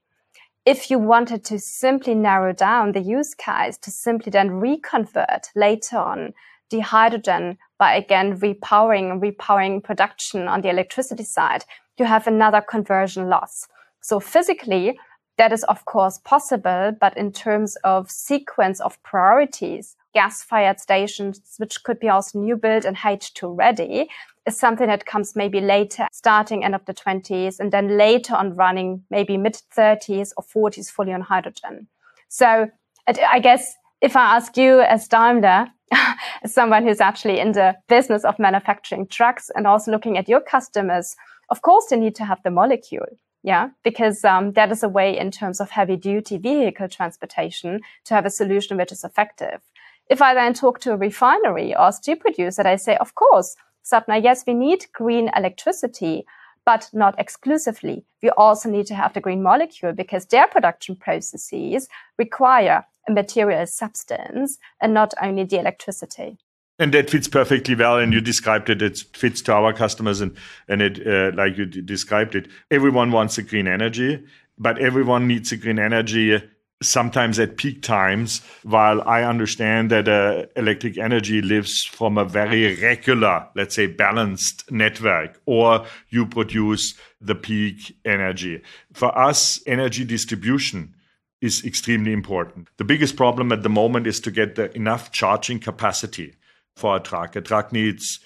If 0.66 0.90
you 0.90 0.99
wanted 0.99 1.44
to 1.44 1.61
simply 1.61 2.16
narrow 2.16 2.52
down 2.52 2.90
the 2.90 3.00
use 3.00 3.32
case 3.34 3.78
to 3.78 3.92
simply 3.92 4.30
then 4.30 4.50
reconvert 4.50 5.50
later 5.54 5.99
on 5.99 6.34
the 6.70 6.80
hydrogen 6.80 7.58
by 7.78 7.94
again 7.94 8.40
repowering, 8.40 9.20
repowering 9.20 9.84
production 9.84 10.49
on 10.49 10.62
the 10.62 10.68
electricity 10.68 11.23
side, 11.23 11.64
you 11.96 12.06
have 12.06 12.26
another 12.26 12.61
conversion 12.61 13.28
loss. 13.28 13.68
So 14.00 14.21
physically, 14.21 14.99
that 15.38 15.52
is 15.52 15.64
of 15.64 15.85
course 15.85 16.19
possible, 16.19 16.92
but 17.00 17.16
in 17.16 17.33
terms 17.33 17.76
of 17.85 18.11
sequence 18.11 18.80
of 18.80 19.02
priorities, 19.02 19.97
gas-fired 20.12 20.80
stations, 20.80 21.54
which 21.59 21.83
could 21.83 21.99
be 21.99 22.09
also 22.09 22.38
new 22.38 22.57
build 22.57 22.85
and 22.85 22.97
H2 22.97 23.57
ready, 23.57 24.09
is 24.47 24.59
something 24.59 24.87
that 24.87 25.07
comes 25.07 25.37
maybe 25.37 25.61
later, 25.61 26.07
starting 26.12 26.64
end 26.64 26.75
of 26.75 26.85
the 26.85 26.95
20s, 26.95 27.61
and 27.61 27.73
then 27.73 27.97
later 27.97 28.35
on 28.35 28.54
running 28.54 29.02
maybe 29.11 29.37
mid 29.37 29.61
30s 29.76 30.33
or 30.37 30.45
40s 30.45 30.90
fully 30.90 31.12
on 31.12 31.23
hydrogen. 31.23 31.87
So 32.28 32.69
I 33.07 33.40
guess 33.40 33.75
if 34.00 34.16
I 34.16 34.37
ask 34.37 34.57
you 34.57 34.80
as 34.80 35.09
Daimler, 35.09 35.69
as 36.42 36.54
someone 36.54 36.85
who's 36.85 37.00
actually 37.00 37.38
in 37.40 37.52
the 37.52 37.76
business 37.88 38.25
of 38.25 38.38
manufacturing 38.38 39.07
trucks 39.07 39.50
and 39.54 39.66
also 39.66 39.90
looking 39.90 40.16
at 40.16 40.28
your 40.28 40.40
customers, 40.40 41.16
of 41.50 41.62
course 41.62 41.87
they 41.90 41.97
need 41.97 42.14
to 42.16 42.25
have 42.25 42.42
the 42.42 42.50
molecule. 42.50 43.07
Yeah, 43.42 43.70
because 43.82 44.25
um, 44.25 44.52
that 44.52 44.70
is 44.70 44.82
a 44.82 44.88
way 44.88 45.16
in 45.16 45.30
terms 45.30 45.61
of 45.61 45.70
heavy 45.70 45.97
duty 45.97 46.37
vehicle 46.37 46.88
transportation 46.88 47.80
to 48.04 48.14
have 48.14 48.26
a 48.26 48.30
solution 48.30 48.76
which 48.76 48.92
is 48.92 49.02
effective. 49.02 49.62
If 50.11 50.20
I 50.20 50.35
then 50.35 50.52
talk 50.54 50.80
to 50.80 50.92
a 50.92 50.97
refinery 50.97 51.75
or 51.75 51.88
a 51.88 51.92
steel 51.92 52.16
producer, 52.16 52.66
i 52.66 52.76
say, 52.76 52.97
of 52.97 53.14
course, 53.14 53.56
Sopna, 53.82 54.23
yes, 54.23 54.44
we 54.47 54.54
need 54.54 54.87
green 54.92 55.30
electricity, 55.35 56.26
but 56.66 56.90
not 56.92 57.14
exclusively. 57.18 58.04
We 58.23 58.30
also 58.30 58.68
need 58.68 58.87
to 58.87 58.94
have 58.94 59.14
the 59.14 59.20
green 59.20 59.42
molecule 59.42 59.92
because 59.92 60.26
their 60.26 60.47
production 60.47 60.97
processes 60.97 61.88
require 62.18 62.85
a 63.09 63.12
material 63.12 63.66
substance 63.66 64.59
and 64.80 64.92
not 64.92 65.14
only 65.23 65.44
the 65.44 65.59
electricity. 65.59 66.38
And 66.80 66.92
that 66.94 67.10
fits 67.10 67.28
perfectly 67.28 67.76
well 67.76 67.99
and 67.99 68.12
you 68.12 68.20
described 68.20 68.68
it 68.70 68.82
it 68.82 68.99
fits 69.12 69.40
to 69.42 69.52
our 69.52 69.72
customers 69.72 70.20
and 70.20 70.37
and 70.66 70.82
it 70.82 71.06
uh, 71.06 71.30
like 71.37 71.56
you 71.56 71.66
described 71.66 72.34
it. 72.34 72.49
Everyone 72.70 73.12
wants 73.12 73.38
a 73.38 73.42
green 73.42 73.68
energy 73.68 74.25
but 74.58 74.78
everyone 74.78 75.28
needs 75.28 75.52
a 75.52 75.56
green 75.56 75.78
energy 75.78 76.42
sometimes 76.82 77.38
at 77.38 77.58
peak 77.58 77.82
times 77.82 78.40
while 78.62 79.02
i 79.02 79.22
understand 79.22 79.90
that 79.90 80.08
uh, 80.08 80.46
electric 80.56 80.96
energy 80.96 81.42
lives 81.42 81.84
from 81.84 82.16
a 82.16 82.25
very 82.25 82.75
regular 82.80 83.46
let's 83.54 83.75
say 83.75 83.87
balanced 83.87 84.64
network 84.72 85.38
or 85.44 85.84
you 86.08 86.25
produce 86.25 86.94
the 87.20 87.34
peak 87.34 87.96
energy. 88.04 88.62
For 88.92 89.16
us 89.16 89.60
energy 89.66 90.04
distribution 90.04 90.94
is 91.40 91.64
extremely 91.64 92.12
important. 92.12 92.68
The 92.76 92.84
biggest 92.84 93.16
problem 93.16 93.52
at 93.52 93.62
the 93.62 93.68
moment 93.68 94.06
is 94.06 94.20
to 94.20 94.30
get 94.30 94.54
the 94.54 94.75
enough 94.76 95.10
charging 95.10 95.58
capacity 95.58 96.34
for 96.76 96.96
a 96.96 97.00
truck. 97.00 97.36
A 97.36 97.40
truck 97.40 97.72
needs, 97.72 98.20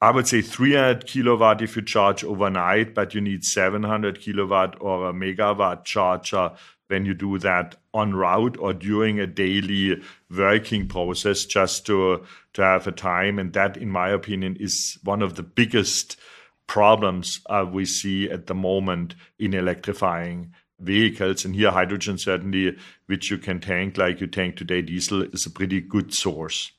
I 0.00 0.10
would 0.10 0.26
say, 0.26 0.42
300 0.42 1.06
kilowatt 1.06 1.62
if 1.62 1.76
you 1.76 1.82
charge 1.82 2.24
overnight, 2.24 2.94
but 2.94 3.14
you 3.14 3.20
need 3.20 3.44
700 3.44 4.20
kilowatt 4.20 4.76
or 4.80 5.10
a 5.10 5.12
megawatt 5.12 5.84
charger 5.84 6.52
when 6.90 7.04
you 7.04 7.14
do 7.14 7.38
that 7.38 7.76
on 7.94 8.14
route 8.14 8.56
or 8.58 8.74
during 8.74 9.20
a 9.20 9.26
daily 9.26 10.02
working 10.28 10.88
process 10.88 11.44
just 11.44 11.86
to 11.86 12.24
to 12.52 12.62
have 12.62 12.86
a 12.86 12.92
time. 12.92 13.38
And 13.38 13.52
that 13.52 13.76
in 13.76 13.90
my 13.90 14.10
opinion 14.10 14.56
is 14.56 14.98
one 15.04 15.22
of 15.22 15.36
the 15.36 15.42
biggest 15.42 16.18
problems 16.66 17.40
uh, 17.46 17.64
we 17.70 17.84
see 17.84 18.28
at 18.30 18.46
the 18.46 18.54
moment 18.54 19.14
in 19.38 19.54
electrifying 19.54 20.52
vehicles. 20.80 21.44
And 21.44 21.54
here 21.54 21.70
hydrogen 21.70 22.18
certainly 22.18 22.76
which 23.06 23.30
you 23.30 23.38
can 23.38 23.60
tank 23.60 23.96
like 23.96 24.20
you 24.20 24.26
tank 24.26 24.56
today 24.56 24.82
diesel 24.82 25.22
is 25.22 25.46
a 25.46 25.50
pretty 25.50 25.80
good 25.80 26.12
source 26.12 26.72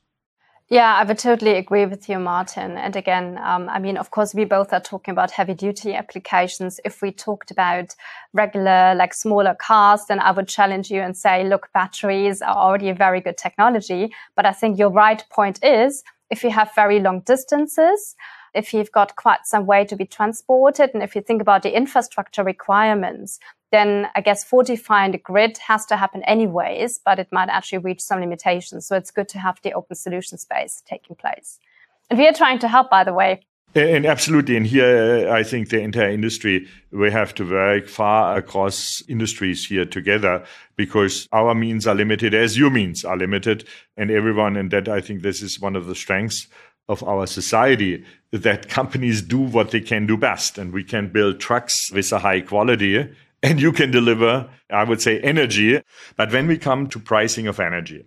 yeah, 0.72 0.94
I 0.94 1.04
would 1.04 1.18
totally 1.18 1.58
agree 1.58 1.84
with 1.84 2.08
you, 2.08 2.18
Martin. 2.18 2.78
And 2.78 2.96
again, 2.96 3.38
um, 3.44 3.68
I 3.68 3.78
mean, 3.78 3.98
of 3.98 4.10
course, 4.10 4.32
we 4.32 4.46
both 4.46 4.72
are 4.72 4.80
talking 4.80 5.12
about 5.12 5.30
heavy 5.30 5.52
duty 5.52 5.92
applications. 5.92 6.80
If 6.82 7.02
we 7.02 7.12
talked 7.12 7.50
about 7.50 7.94
regular, 8.32 8.94
like 8.94 9.12
smaller 9.12 9.54
cars, 9.54 10.06
then 10.08 10.18
I 10.18 10.30
would 10.30 10.48
challenge 10.48 10.90
you 10.90 11.02
and 11.02 11.14
say, 11.14 11.46
look, 11.46 11.68
batteries 11.74 12.40
are 12.40 12.56
already 12.56 12.88
a 12.88 12.94
very 12.94 13.20
good 13.20 13.36
technology. 13.36 14.14
But 14.34 14.46
I 14.46 14.52
think 14.52 14.78
your 14.78 14.88
right 14.88 15.22
point 15.28 15.62
is 15.62 16.04
if 16.30 16.42
you 16.42 16.48
have 16.48 16.70
very 16.74 17.00
long 17.00 17.20
distances, 17.20 18.16
if 18.54 18.72
you've 18.72 18.92
got 18.92 19.14
quite 19.16 19.40
some 19.44 19.66
way 19.66 19.84
to 19.84 19.94
be 19.94 20.06
transported, 20.06 20.88
and 20.94 21.02
if 21.02 21.14
you 21.14 21.20
think 21.20 21.42
about 21.42 21.64
the 21.64 21.76
infrastructure 21.76 22.44
requirements, 22.44 23.38
then 23.72 24.06
I 24.14 24.20
guess 24.20 24.44
fortifying 24.44 25.12
the 25.12 25.18
grid 25.18 25.58
has 25.58 25.84
to 25.86 25.96
happen 25.96 26.22
anyways, 26.24 27.00
but 27.04 27.18
it 27.18 27.28
might 27.32 27.48
actually 27.48 27.78
reach 27.78 28.00
some 28.00 28.20
limitations. 28.20 28.86
So 28.86 28.96
it's 28.96 29.10
good 29.10 29.28
to 29.30 29.38
have 29.38 29.58
the 29.62 29.72
open 29.72 29.96
solution 29.96 30.38
space 30.38 30.82
taking 30.86 31.16
place. 31.16 31.58
And 32.10 32.18
we 32.18 32.28
are 32.28 32.32
trying 32.32 32.58
to 32.60 32.68
help, 32.68 32.90
by 32.90 33.02
the 33.02 33.14
way. 33.14 33.40
And 33.74 34.04
absolutely. 34.04 34.58
And 34.58 34.66
here, 34.66 35.28
uh, 35.30 35.32
I 35.32 35.42
think 35.42 35.70
the 35.70 35.80
entire 35.80 36.10
industry, 36.10 36.68
we 36.90 37.10
have 37.10 37.34
to 37.36 37.50
work 37.50 37.88
far 37.88 38.36
across 38.36 39.02
industries 39.08 39.66
here 39.66 39.86
together 39.86 40.44
because 40.76 41.26
our 41.32 41.54
means 41.54 41.86
are 41.86 41.94
limited 41.94 42.34
as 42.34 42.58
your 42.58 42.68
means 42.68 43.02
are 43.02 43.16
limited. 43.16 43.66
And 43.96 44.10
everyone, 44.10 44.58
and 44.58 44.70
that 44.72 44.88
I 44.88 45.00
think 45.00 45.22
this 45.22 45.40
is 45.40 45.58
one 45.58 45.74
of 45.74 45.86
the 45.86 45.94
strengths 45.94 46.48
of 46.88 47.02
our 47.02 47.26
society 47.26 48.04
that 48.30 48.68
companies 48.68 49.22
do 49.22 49.38
what 49.38 49.70
they 49.70 49.80
can 49.80 50.06
do 50.06 50.18
best. 50.18 50.58
And 50.58 50.70
we 50.70 50.84
can 50.84 51.08
build 51.08 51.40
trucks 51.40 51.90
with 51.92 52.12
a 52.12 52.18
high 52.18 52.42
quality 52.42 53.08
and 53.52 53.60
you 53.60 53.72
can 53.72 53.90
deliver, 53.90 54.48
I 54.70 54.84
would 54.84 55.02
say, 55.02 55.20
energy. 55.20 55.82
But 56.16 56.32
when 56.32 56.46
we 56.46 56.58
come 56.58 56.86
to 56.88 56.98
pricing 56.98 57.46
of 57.46 57.58
energy, 57.58 58.04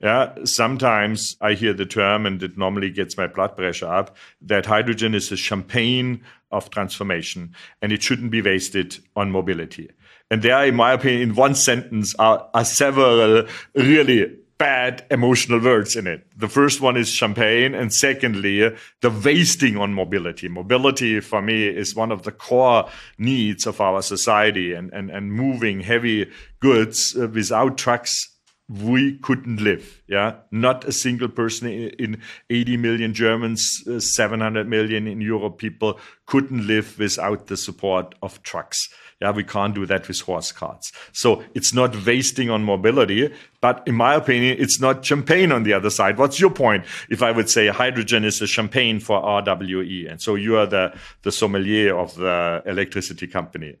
yeah, 0.00 0.34
sometimes 0.44 1.36
I 1.40 1.54
hear 1.54 1.72
the 1.72 1.86
term, 1.86 2.26
and 2.26 2.42
it 2.42 2.58
normally 2.58 2.90
gets 2.90 3.16
my 3.16 3.26
blood 3.26 3.56
pressure 3.56 3.88
up, 3.88 4.16
that 4.42 4.66
hydrogen 4.66 5.14
is 5.14 5.32
a 5.32 5.36
champagne 5.36 6.22
of 6.50 6.70
transformation 6.70 7.54
and 7.82 7.92
it 7.92 8.02
shouldn't 8.02 8.30
be 8.30 8.40
wasted 8.40 8.98
on 9.16 9.30
mobility. 9.30 9.90
And 10.30 10.42
there, 10.42 10.64
in 10.64 10.74
my 10.74 10.92
opinion, 10.92 11.30
in 11.30 11.34
one 11.34 11.54
sentence 11.54 12.14
are, 12.18 12.48
are 12.54 12.64
several 12.64 13.46
really 13.74 14.36
bad 14.64 15.04
emotional 15.10 15.60
words 15.60 15.94
in 15.94 16.06
it. 16.06 16.26
The 16.34 16.48
first 16.48 16.80
one 16.80 16.96
is 16.96 17.10
champagne, 17.10 17.74
and 17.74 17.92
secondly, 17.92 18.74
the 19.02 19.10
wasting 19.10 19.76
on 19.76 19.92
mobility. 19.92 20.48
Mobility 20.48 21.20
for 21.20 21.42
me 21.42 21.66
is 21.66 21.94
one 21.94 22.10
of 22.10 22.22
the 22.22 22.32
core 22.32 22.88
needs 23.18 23.66
of 23.66 23.82
our 23.82 24.00
society, 24.00 24.72
and, 24.72 24.90
and, 24.94 25.10
and 25.10 25.34
moving 25.34 25.80
heavy 25.80 26.30
goods 26.60 27.14
uh, 27.14 27.28
without 27.28 27.76
trucks 27.76 28.30
we 28.66 29.18
couldn't 29.18 29.60
live. 29.60 30.02
Yeah, 30.08 30.36
not 30.50 30.86
a 30.86 30.92
single 30.92 31.28
person 31.28 31.68
in 31.68 32.22
80 32.48 32.78
million 32.78 33.12
Germans, 33.12 33.82
uh, 33.86 34.00
700 34.00 34.66
million 34.66 35.06
in 35.06 35.20
Europe 35.20 35.58
people 35.58 36.00
couldn't 36.24 36.66
live 36.66 36.98
without 36.98 37.48
the 37.48 37.58
support 37.58 38.14
of 38.22 38.42
trucks. 38.42 38.88
Yeah, 39.20 39.30
we 39.30 39.44
can't 39.44 39.74
do 39.74 39.86
that 39.86 40.08
with 40.08 40.20
horse 40.20 40.52
carts. 40.52 40.92
So 41.12 41.42
it's 41.54 41.72
not 41.72 42.04
wasting 42.04 42.50
on 42.50 42.64
mobility, 42.64 43.32
but 43.60 43.82
in 43.86 43.94
my 43.94 44.14
opinion, 44.14 44.56
it's 44.58 44.80
not 44.80 45.04
champagne 45.04 45.52
on 45.52 45.62
the 45.62 45.72
other 45.72 45.90
side. 45.90 46.18
What's 46.18 46.40
your 46.40 46.50
point? 46.50 46.84
If 47.08 47.22
I 47.22 47.30
would 47.30 47.48
say 47.48 47.68
hydrogen 47.68 48.24
is 48.24 48.42
a 48.42 48.46
champagne 48.46 49.00
for 49.00 49.20
RWE, 49.22 50.10
and 50.10 50.20
so 50.20 50.34
you 50.34 50.56
are 50.56 50.66
the 50.66 50.94
the 51.22 51.32
sommelier 51.32 51.96
of 51.96 52.14
the 52.16 52.62
electricity 52.66 53.26
company. 53.26 53.76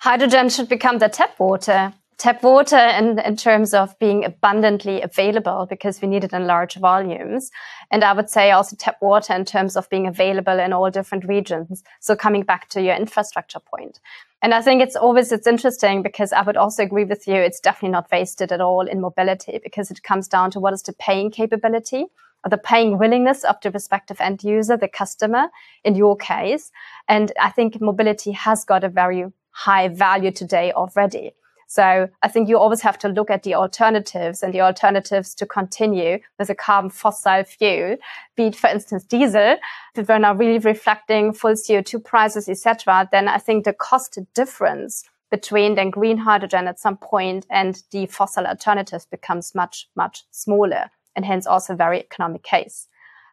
hydrogen 0.00 0.48
should 0.48 0.68
become 0.68 0.98
the 0.98 1.08
tap 1.08 1.38
water 1.38 1.92
tap 2.18 2.42
water 2.42 2.76
in, 2.76 3.18
in 3.18 3.36
terms 3.36 3.74
of 3.74 3.98
being 3.98 4.24
abundantly 4.24 5.02
available 5.02 5.66
because 5.68 6.00
we 6.00 6.08
need 6.08 6.24
it 6.24 6.32
in 6.32 6.46
large 6.46 6.76
volumes. 6.76 7.50
And 7.90 8.04
I 8.04 8.12
would 8.12 8.30
say 8.30 8.50
also 8.50 8.76
tap 8.76 8.98
water 9.00 9.34
in 9.34 9.44
terms 9.44 9.76
of 9.76 9.88
being 9.90 10.06
available 10.06 10.58
in 10.58 10.72
all 10.72 10.90
different 10.90 11.24
regions. 11.26 11.82
So 12.00 12.14
coming 12.14 12.42
back 12.42 12.68
to 12.70 12.82
your 12.82 12.94
infrastructure 12.94 13.60
point. 13.60 14.00
And 14.42 14.54
I 14.54 14.60
think 14.60 14.82
it's 14.82 14.96
always, 14.96 15.30
it's 15.32 15.46
interesting 15.46 16.02
because 16.02 16.32
I 16.32 16.42
would 16.42 16.56
also 16.56 16.82
agree 16.82 17.04
with 17.04 17.28
you. 17.28 17.34
It's 17.34 17.60
definitely 17.60 17.90
not 17.90 18.10
wasted 18.10 18.52
at 18.52 18.60
all 18.60 18.86
in 18.86 19.00
mobility 19.00 19.60
because 19.62 19.90
it 19.90 20.02
comes 20.02 20.28
down 20.28 20.50
to 20.52 20.60
what 20.60 20.74
is 20.74 20.82
the 20.82 20.92
paying 20.92 21.30
capability 21.30 22.06
or 22.44 22.50
the 22.50 22.58
paying 22.58 22.98
willingness 22.98 23.44
of 23.44 23.56
the 23.62 23.70
respective 23.70 24.20
end 24.20 24.42
user, 24.42 24.76
the 24.76 24.88
customer 24.88 25.46
in 25.84 25.94
your 25.94 26.16
case. 26.16 26.72
And 27.08 27.30
I 27.40 27.50
think 27.50 27.80
mobility 27.80 28.32
has 28.32 28.64
got 28.64 28.82
a 28.84 28.88
very 28.88 29.26
high 29.52 29.88
value 29.88 30.32
today 30.32 30.72
already. 30.72 31.32
So 31.72 32.10
I 32.22 32.28
think 32.28 32.50
you 32.50 32.58
always 32.58 32.82
have 32.82 32.98
to 32.98 33.08
look 33.08 33.30
at 33.30 33.44
the 33.44 33.54
alternatives 33.54 34.42
and 34.42 34.52
the 34.52 34.60
alternatives 34.60 35.34
to 35.36 35.46
continue 35.46 36.18
with 36.38 36.50
a 36.50 36.54
carbon 36.54 36.90
fossil 36.90 37.44
fuel, 37.44 37.96
be 38.36 38.48
it, 38.48 38.56
for 38.56 38.68
instance, 38.68 39.04
diesel. 39.04 39.56
If 39.94 40.06
we're 40.06 40.18
now 40.18 40.34
really 40.34 40.58
reflecting 40.58 41.32
full 41.32 41.54
CO2 41.54 42.04
prices, 42.04 42.46
etc., 42.46 43.08
then 43.10 43.26
I 43.26 43.38
think 43.38 43.64
the 43.64 43.72
cost 43.72 44.18
difference 44.34 45.04
between 45.30 45.74
then 45.74 45.88
green 45.88 46.18
hydrogen 46.18 46.68
at 46.68 46.78
some 46.78 46.98
point 46.98 47.46
and 47.48 47.82
the 47.90 48.04
fossil 48.04 48.46
alternatives 48.46 49.06
becomes 49.06 49.54
much, 49.54 49.88
much 49.96 50.24
smaller 50.30 50.90
and 51.16 51.24
hence 51.24 51.46
also 51.46 51.74
very 51.74 52.00
economic 52.00 52.42
case. 52.42 52.86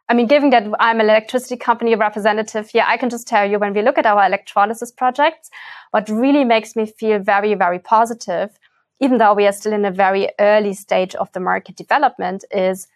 I 0.09 0.15
mean, 0.15 0.25
given 0.25 0.49
that 0.49 0.67
I'm 0.79 0.99
an 0.99 1.05
electricity 1.05 1.55
company 1.55 1.93
representative 1.93 2.71
here, 2.71 2.83
I 2.85 2.97
can 2.97 3.11
just 3.11 3.27
tell 3.27 3.47
you 3.47 3.59
when 3.59 3.75
we 3.75 3.83
look 3.83 3.99
at 3.99 4.07
our 4.07 4.25
electrolysis 4.25 4.91
projects, 4.91 5.51
what 5.91 6.09
really 6.09 6.43
makes 6.43 6.75
me 6.75 6.87
feel 6.87 7.19
very, 7.19 7.53
very 7.53 7.77
positive, 7.77 8.57
even 8.99 9.19
though 9.19 9.35
we 9.35 9.45
are 9.45 9.51
still 9.51 9.71
in 9.71 9.85
a 9.85 9.91
very 9.91 10.29
early 10.39 10.73
stage 10.73 11.13
of 11.13 11.31
the 11.33 11.39
market 11.39 11.75
development, 11.75 12.43
is 12.49 12.87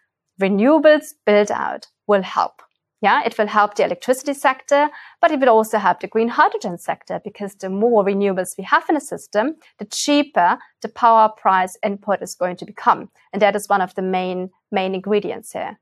renewables 0.42 1.14
build 1.24 1.52
out 1.52 1.86
will 2.08 2.24
help. 2.24 2.64
Yeah, 3.00 3.22
it 3.24 3.38
will 3.38 3.48
help 3.48 3.76
the 3.76 3.84
electricity 3.84 4.34
sector, 4.34 4.90
but 5.22 5.30
it 5.30 5.40
will 5.40 5.50
also 5.50 5.78
help 5.78 6.00
the 6.00 6.08
green 6.08 6.30
hydrogen 6.30 6.80
sector 6.80 7.22
because 7.24 7.54
the 7.54 7.70
more 7.70 8.04
renewables 8.04 8.58
we 8.58 8.64
have 8.64 8.90
in 8.90 8.96
a 8.96 9.02
system, 9.02 9.58
the 9.78 9.86
cheaper 9.86 10.58
the 10.82 10.90
power 10.90 11.30
price 11.30 11.78
input 11.84 12.24
is 12.24 12.34
going 12.34 12.56
to 12.56 12.66
become. 12.66 13.12
And 13.32 13.42
that 13.42 13.56
is 13.56 13.70
one 13.70 13.82
of 13.82 13.94
the 13.94 14.02
main, 14.02 14.50
main 14.72 14.96
ingredients 14.96 15.52
here. 15.52 15.78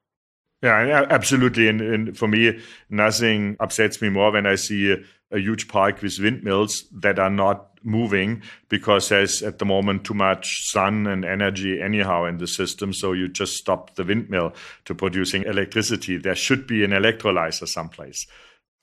Yeah, 0.61 1.07
absolutely. 1.09 1.67
And, 1.67 1.81
and, 1.81 2.17
for 2.17 2.27
me, 2.27 2.59
nothing 2.89 3.57
upsets 3.59 4.01
me 4.01 4.09
more 4.09 4.31
when 4.31 4.45
I 4.45 4.55
see 4.55 4.91
a, 4.91 4.97
a, 5.31 5.39
huge 5.39 5.67
park 5.67 6.03
with 6.03 6.19
windmills 6.19 6.85
that 6.91 7.17
are 7.17 7.31
not 7.31 7.71
moving 7.83 8.43
because 8.69 9.09
there's 9.09 9.41
at 9.41 9.57
the 9.57 9.65
moment 9.65 10.03
too 10.03 10.13
much 10.13 10.69
sun 10.69 11.07
and 11.07 11.25
energy 11.25 11.81
anyhow 11.81 12.25
in 12.25 12.37
the 12.37 12.45
system. 12.45 12.93
So 12.93 13.13
you 13.13 13.27
just 13.27 13.57
stop 13.57 13.95
the 13.95 14.03
windmill 14.03 14.53
to 14.85 14.93
producing 14.93 15.43
electricity. 15.43 16.17
There 16.17 16.35
should 16.35 16.67
be 16.67 16.83
an 16.83 16.91
electrolyzer 16.91 17.67
someplace. 17.67 18.27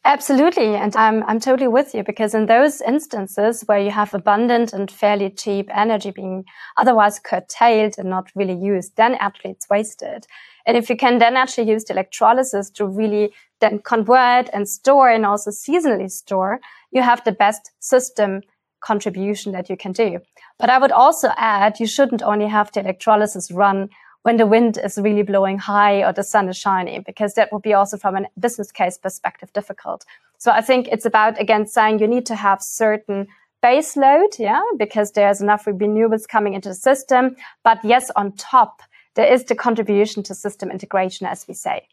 Absolutely. 0.05 0.75
And 0.75 0.97
I'm, 0.97 1.23
I'm 1.25 1.39
totally 1.39 1.69
with 1.69 1.95
you 1.95 2.03
because 2.03 2.33
in 2.33 2.47
those 2.47 2.81
instances 2.81 3.63
where 3.67 3.81
you 3.81 3.91
have 3.91 4.15
abundant 4.15 4.73
and 4.73 4.91
fairly 4.91 5.29
cheap 5.29 5.69
energy 5.73 6.11
being 6.11 6.45
otherwise 6.77 7.19
curtailed 7.19 7.97
and 7.99 8.09
not 8.09 8.31
really 8.35 8.57
used, 8.57 8.97
then 8.97 9.17
actually 9.17 9.51
it's 9.51 9.69
wasted. 9.69 10.27
And 10.69 10.77
if 10.77 10.91
you 10.91 10.97
can 10.97 11.19
then 11.19 11.35
actually 11.37 11.69
use 11.69 11.85
the 11.85 11.95
electrolysis 11.95 12.71
to 12.73 12.87
really 12.87 13.33
then 13.61 13.81
convert 13.81 14.51
and 14.53 14.69
store 14.69 15.09
and 15.09 15.25
also 15.25 15.51
seasonally 15.51 16.11
store, 16.11 16.61
you 16.93 17.03
have 17.03 17.25
the 17.25 17.33
best 17.33 17.73
system 17.81 18.43
contribution 18.81 19.53
that 19.53 19.69
you 19.71 19.77
can 19.77 19.93
do. 19.93 20.21
But 20.59 20.71
I 20.71 20.79
would 20.79 20.93
also 20.93 21.31
add, 21.37 21.81
you 21.81 21.87
shouldn't 21.87 22.23
only 22.23 22.47
have 22.47 22.71
the 22.71 22.81
electrolysis 22.81 23.51
run 23.51 23.89
when 24.23 24.37
the 24.37 24.47
wind 24.47 24.79
is 24.85 24.99
really 24.99 25.23
blowing 25.23 25.59
high 25.59 26.05
or 26.05 26.13
the 26.13 26.23
sun 26.23 26.49
is 26.51 26.57
shining, 26.57 27.03
because 27.07 27.33
that 27.35 27.51
would 27.51 27.63
be 27.63 27.73
also 27.73 27.97
from 27.97 28.17
a 28.17 28.27
business 28.39 28.71
case 28.71 28.99
perspective 28.99 29.53
difficult. 29.55 30.05
So 30.37 30.53
I 30.53 30.61
think 30.61 30.89
it's 30.89 31.07
about, 31.07 31.41
again, 31.41 31.67
saying 31.67 32.01
you 32.01 32.07
need 32.07 32.27
to 32.27 32.35
have 32.35 32.61
certain 32.61 33.27
base 33.63 33.97
load, 33.97 34.31
yeah, 34.39 34.63
because 34.77 35.13
there's 35.13 35.41
enough 35.41 35.65
renewables 35.65 36.29
coming 36.29 36.53
into 36.55 36.69
the 36.69 36.75
system. 36.75 37.37
But 37.65 37.79
yes, 37.83 38.11
on 38.17 38.33
top, 38.33 38.83
there 39.19 39.33
is 39.33 39.43
the 39.45 39.55
contribution 39.57 40.23
to 40.23 40.33
system 40.33 40.71
integration, 40.71 41.27
as 41.27 41.45
we 41.49 41.53
say. 41.53 41.89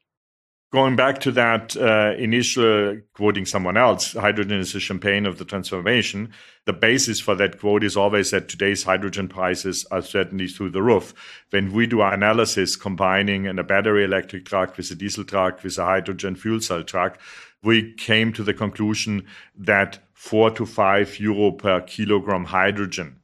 Going 0.71 0.95
back 0.95 1.19
to 1.21 1.31
that 1.31 1.75
uh, 1.75 2.13
initial 2.19 3.01
quoting 3.15 3.47
someone 3.47 3.77
else, 3.77 4.13
hydrogen 4.13 4.59
is 4.59 4.73
the 4.73 4.79
champagne 4.79 5.25
of 5.25 5.39
the 5.39 5.45
transformation. 5.45 6.31
The 6.65 6.73
basis 6.73 7.19
for 7.19 7.33
that 7.35 7.59
quote 7.59 7.83
is 7.83 7.97
always 7.97 8.29
that 8.29 8.47
today's 8.47 8.83
hydrogen 8.83 9.27
prices 9.27 9.87
are 9.89 10.03
certainly 10.03 10.47
through 10.47 10.69
the 10.69 10.83
roof. 10.83 11.15
When 11.49 11.73
we 11.73 11.87
do 11.87 12.01
our 12.01 12.13
analysis 12.13 12.75
combining 12.75 13.47
a 13.47 13.63
battery 13.63 14.03
electric 14.03 14.45
truck 14.45 14.77
with 14.77 14.91
a 14.91 14.95
diesel 14.95 15.23
truck 15.23 15.63
with 15.63 15.79
a 15.79 15.85
hydrogen 15.85 16.35
fuel 16.35 16.61
cell 16.61 16.83
truck, 16.83 17.19
we 17.63 17.93
came 17.93 18.33
to 18.33 18.43
the 18.43 18.53
conclusion 18.53 19.25
that 19.57 19.97
four 20.13 20.51
to 20.51 20.65
five 20.67 21.19
euro 21.19 21.53
per 21.53 21.81
kilogram 21.81 22.45
hydrogen 22.45 23.19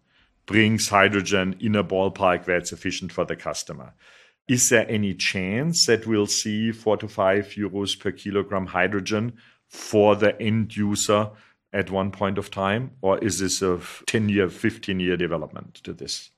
brings 0.52 0.90
hydrogen 0.90 1.56
in 1.62 1.76
a 1.78 1.84
ballpark 1.84 2.46
where 2.46 2.58
it's 2.58 2.74
efficient 2.74 3.10
for 3.10 3.24
the 3.24 3.38
customer. 3.38 3.94
Is 4.50 4.68
there 4.68 4.86
any 4.90 5.14
chance 5.14 5.86
that 5.86 6.06
we'll 6.06 6.28
see 6.28 6.74
four 6.74 6.98
to 6.98 7.08
five 7.08 7.46
euros 7.58 7.98
per 7.98 8.12
kilogram 8.12 8.66
hydrogen 8.66 9.38
for 9.70 10.18
the 10.18 10.40
end 10.42 10.76
user 10.76 11.30
at 11.72 11.90
one 11.90 12.12
point 12.12 12.38
of 12.38 12.52
time? 12.52 12.92
Or 13.02 13.18
is 13.20 13.40
this 13.40 13.62
a 13.62 13.80
10 14.08 14.28
year, 14.28 14.50
15 14.50 15.00
year 15.00 15.16
development 15.16 15.76
to 15.86 15.94
this? 15.94 16.32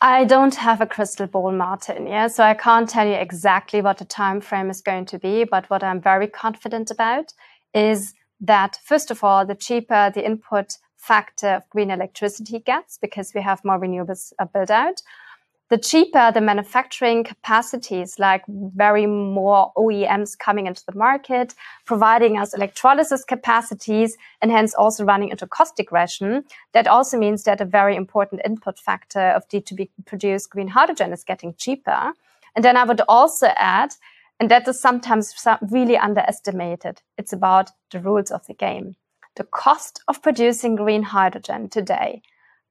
I 0.00 0.24
don't 0.24 0.56
have 0.56 0.80
a 0.80 0.86
crystal 0.86 1.28
ball, 1.28 1.52
Martin. 1.52 2.08
Yeah, 2.08 2.26
so 2.26 2.42
I 2.42 2.54
can't 2.54 2.88
tell 2.88 3.06
you 3.06 3.14
exactly 3.14 3.80
what 3.80 3.98
the 3.98 4.04
time 4.04 4.40
frame 4.40 4.70
is 4.70 4.80
going 4.80 5.04
to 5.06 5.18
be. 5.20 5.44
But 5.44 5.70
what 5.70 5.84
I'm 5.84 6.00
very 6.00 6.26
confident 6.26 6.90
about 6.90 7.32
is 7.72 8.12
that, 8.40 8.80
first 8.84 9.12
of 9.12 9.22
all, 9.22 9.46
the 9.46 9.54
cheaper 9.54 10.10
the 10.12 10.26
input 10.26 10.78
factor 11.02 11.48
of 11.48 11.68
green 11.70 11.90
electricity 11.90 12.60
gets 12.60 12.96
because 12.96 13.32
we 13.34 13.42
have 13.42 13.64
more 13.64 13.78
renewables 13.78 14.32
uh, 14.38 14.44
built 14.44 14.70
out, 14.70 15.02
the 15.72 15.78
cheaper 15.78 16.30
the 16.30 16.40
manufacturing 16.40 17.24
capacities, 17.24 18.18
like 18.18 18.42
very 18.46 19.06
more 19.06 19.72
OEMs 19.76 20.38
coming 20.38 20.66
into 20.66 20.84
the 20.84 20.94
market, 20.94 21.54
providing 21.86 22.38
us 22.38 22.52
electrolysis 22.52 23.24
capacities, 23.24 24.18
and 24.42 24.50
hence 24.52 24.74
also 24.74 25.02
running 25.02 25.30
into 25.30 25.46
cost 25.46 25.74
regression. 25.78 26.44
That 26.72 26.86
also 26.86 27.18
means 27.18 27.44
that 27.44 27.62
a 27.62 27.64
very 27.64 27.96
important 27.96 28.42
input 28.44 28.78
factor 28.78 29.30
of 29.30 29.48
D2B 29.48 29.88
produced 30.04 30.50
green 30.50 30.68
hydrogen 30.68 31.10
is 31.10 31.24
getting 31.24 31.54
cheaper. 31.54 32.12
And 32.54 32.62
then 32.62 32.76
I 32.76 32.84
would 32.84 33.00
also 33.08 33.46
add, 33.56 33.94
and 34.38 34.50
that 34.50 34.68
is 34.68 34.78
sometimes 34.78 35.34
really 35.70 35.96
underestimated, 35.96 37.00
it's 37.16 37.32
about 37.32 37.70
the 37.90 38.00
rules 38.00 38.30
of 38.30 38.46
the 38.46 38.54
game. 38.54 38.94
The 39.36 39.44
cost 39.44 40.02
of 40.08 40.22
producing 40.22 40.76
green 40.76 41.02
hydrogen 41.02 41.68
today 41.70 42.22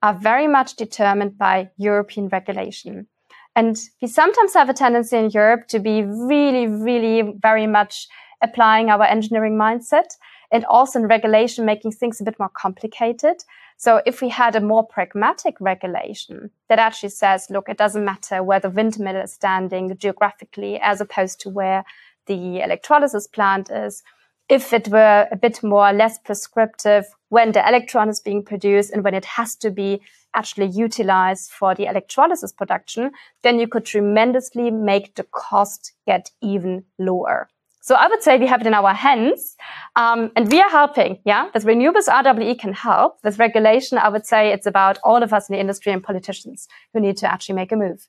are 0.03 0.13
very 0.13 0.47
much 0.47 0.75
determined 0.75 1.37
by 1.37 1.69
European 1.77 2.27
regulation. 2.27 3.07
And 3.55 3.77
we 4.01 4.07
sometimes 4.07 4.53
have 4.53 4.69
a 4.69 4.73
tendency 4.73 5.17
in 5.17 5.31
Europe 5.31 5.67
to 5.69 5.79
be 5.79 6.03
really, 6.03 6.67
really 6.67 7.33
very 7.41 7.67
much 7.67 8.07
applying 8.41 8.89
our 8.89 9.03
engineering 9.03 9.57
mindset 9.57 10.15
and 10.51 10.65
also 10.65 10.99
in 10.99 11.07
regulation 11.07 11.65
making 11.65 11.91
things 11.91 12.19
a 12.19 12.23
bit 12.23 12.39
more 12.39 12.49
complicated. 12.49 13.37
So 13.77 14.01
if 14.05 14.21
we 14.21 14.29
had 14.29 14.55
a 14.55 14.61
more 14.61 14.85
pragmatic 14.85 15.55
regulation 15.59 16.51
that 16.69 16.79
actually 16.79 17.09
says, 17.09 17.47
look, 17.49 17.69
it 17.69 17.77
doesn't 17.77 18.05
matter 18.05 18.43
where 18.43 18.59
the 18.59 18.69
windmill 18.69 19.15
is 19.15 19.33
standing 19.33 19.95
geographically 19.97 20.79
as 20.79 21.01
opposed 21.01 21.39
to 21.41 21.49
where 21.49 21.83
the 22.27 22.61
electrolysis 22.61 23.27
plant 23.27 23.71
is, 23.71 24.03
if 24.49 24.73
it 24.73 24.87
were 24.89 25.27
a 25.31 25.35
bit 25.35 25.63
more 25.63 25.93
less 25.93 26.17
prescriptive 26.19 27.05
when 27.29 27.51
the 27.53 27.67
electron 27.67 28.09
is 28.09 28.19
being 28.19 28.43
produced 28.43 28.91
and 28.91 29.03
when 29.03 29.13
it 29.13 29.25
has 29.25 29.55
to 29.55 29.71
be 29.71 30.01
actually 30.33 30.67
utilized 30.67 31.51
for 31.51 31.75
the 31.75 31.85
electrolysis 31.85 32.51
production, 32.51 33.11
then 33.43 33.59
you 33.59 33.67
could 33.67 33.85
tremendously 33.85 34.71
make 34.71 35.15
the 35.15 35.23
cost 35.31 35.93
get 36.05 36.31
even 36.41 36.83
lower. 36.99 37.49
So 37.83 37.95
I 37.95 38.07
would 38.07 38.21
say 38.21 38.37
we 38.37 38.45
have 38.45 38.61
it 38.61 38.67
in 38.67 38.75
our 38.75 38.93
hands, 38.93 39.55
um, 39.95 40.31
and 40.35 40.51
we 40.51 40.61
are 40.61 40.69
helping. 40.69 41.17
Yeah, 41.25 41.49
with 41.51 41.65
renewables, 41.65 42.07
RWE 42.07 42.59
can 42.59 42.73
help. 42.73 43.17
With 43.23 43.39
regulation, 43.39 43.97
I 43.97 44.09
would 44.09 44.27
say 44.27 44.53
it's 44.53 44.67
about 44.67 44.99
all 45.03 45.23
of 45.23 45.33
us 45.33 45.49
in 45.49 45.53
the 45.53 45.59
industry 45.59 45.91
and 45.91 46.03
politicians 46.03 46.67
who 46.93 46.99
need 46.99 47.17
to 47.17 47.31
actually 47.31 47.55
make 47.55 47.71
a 47.71 47.75
move. 47.75 48.07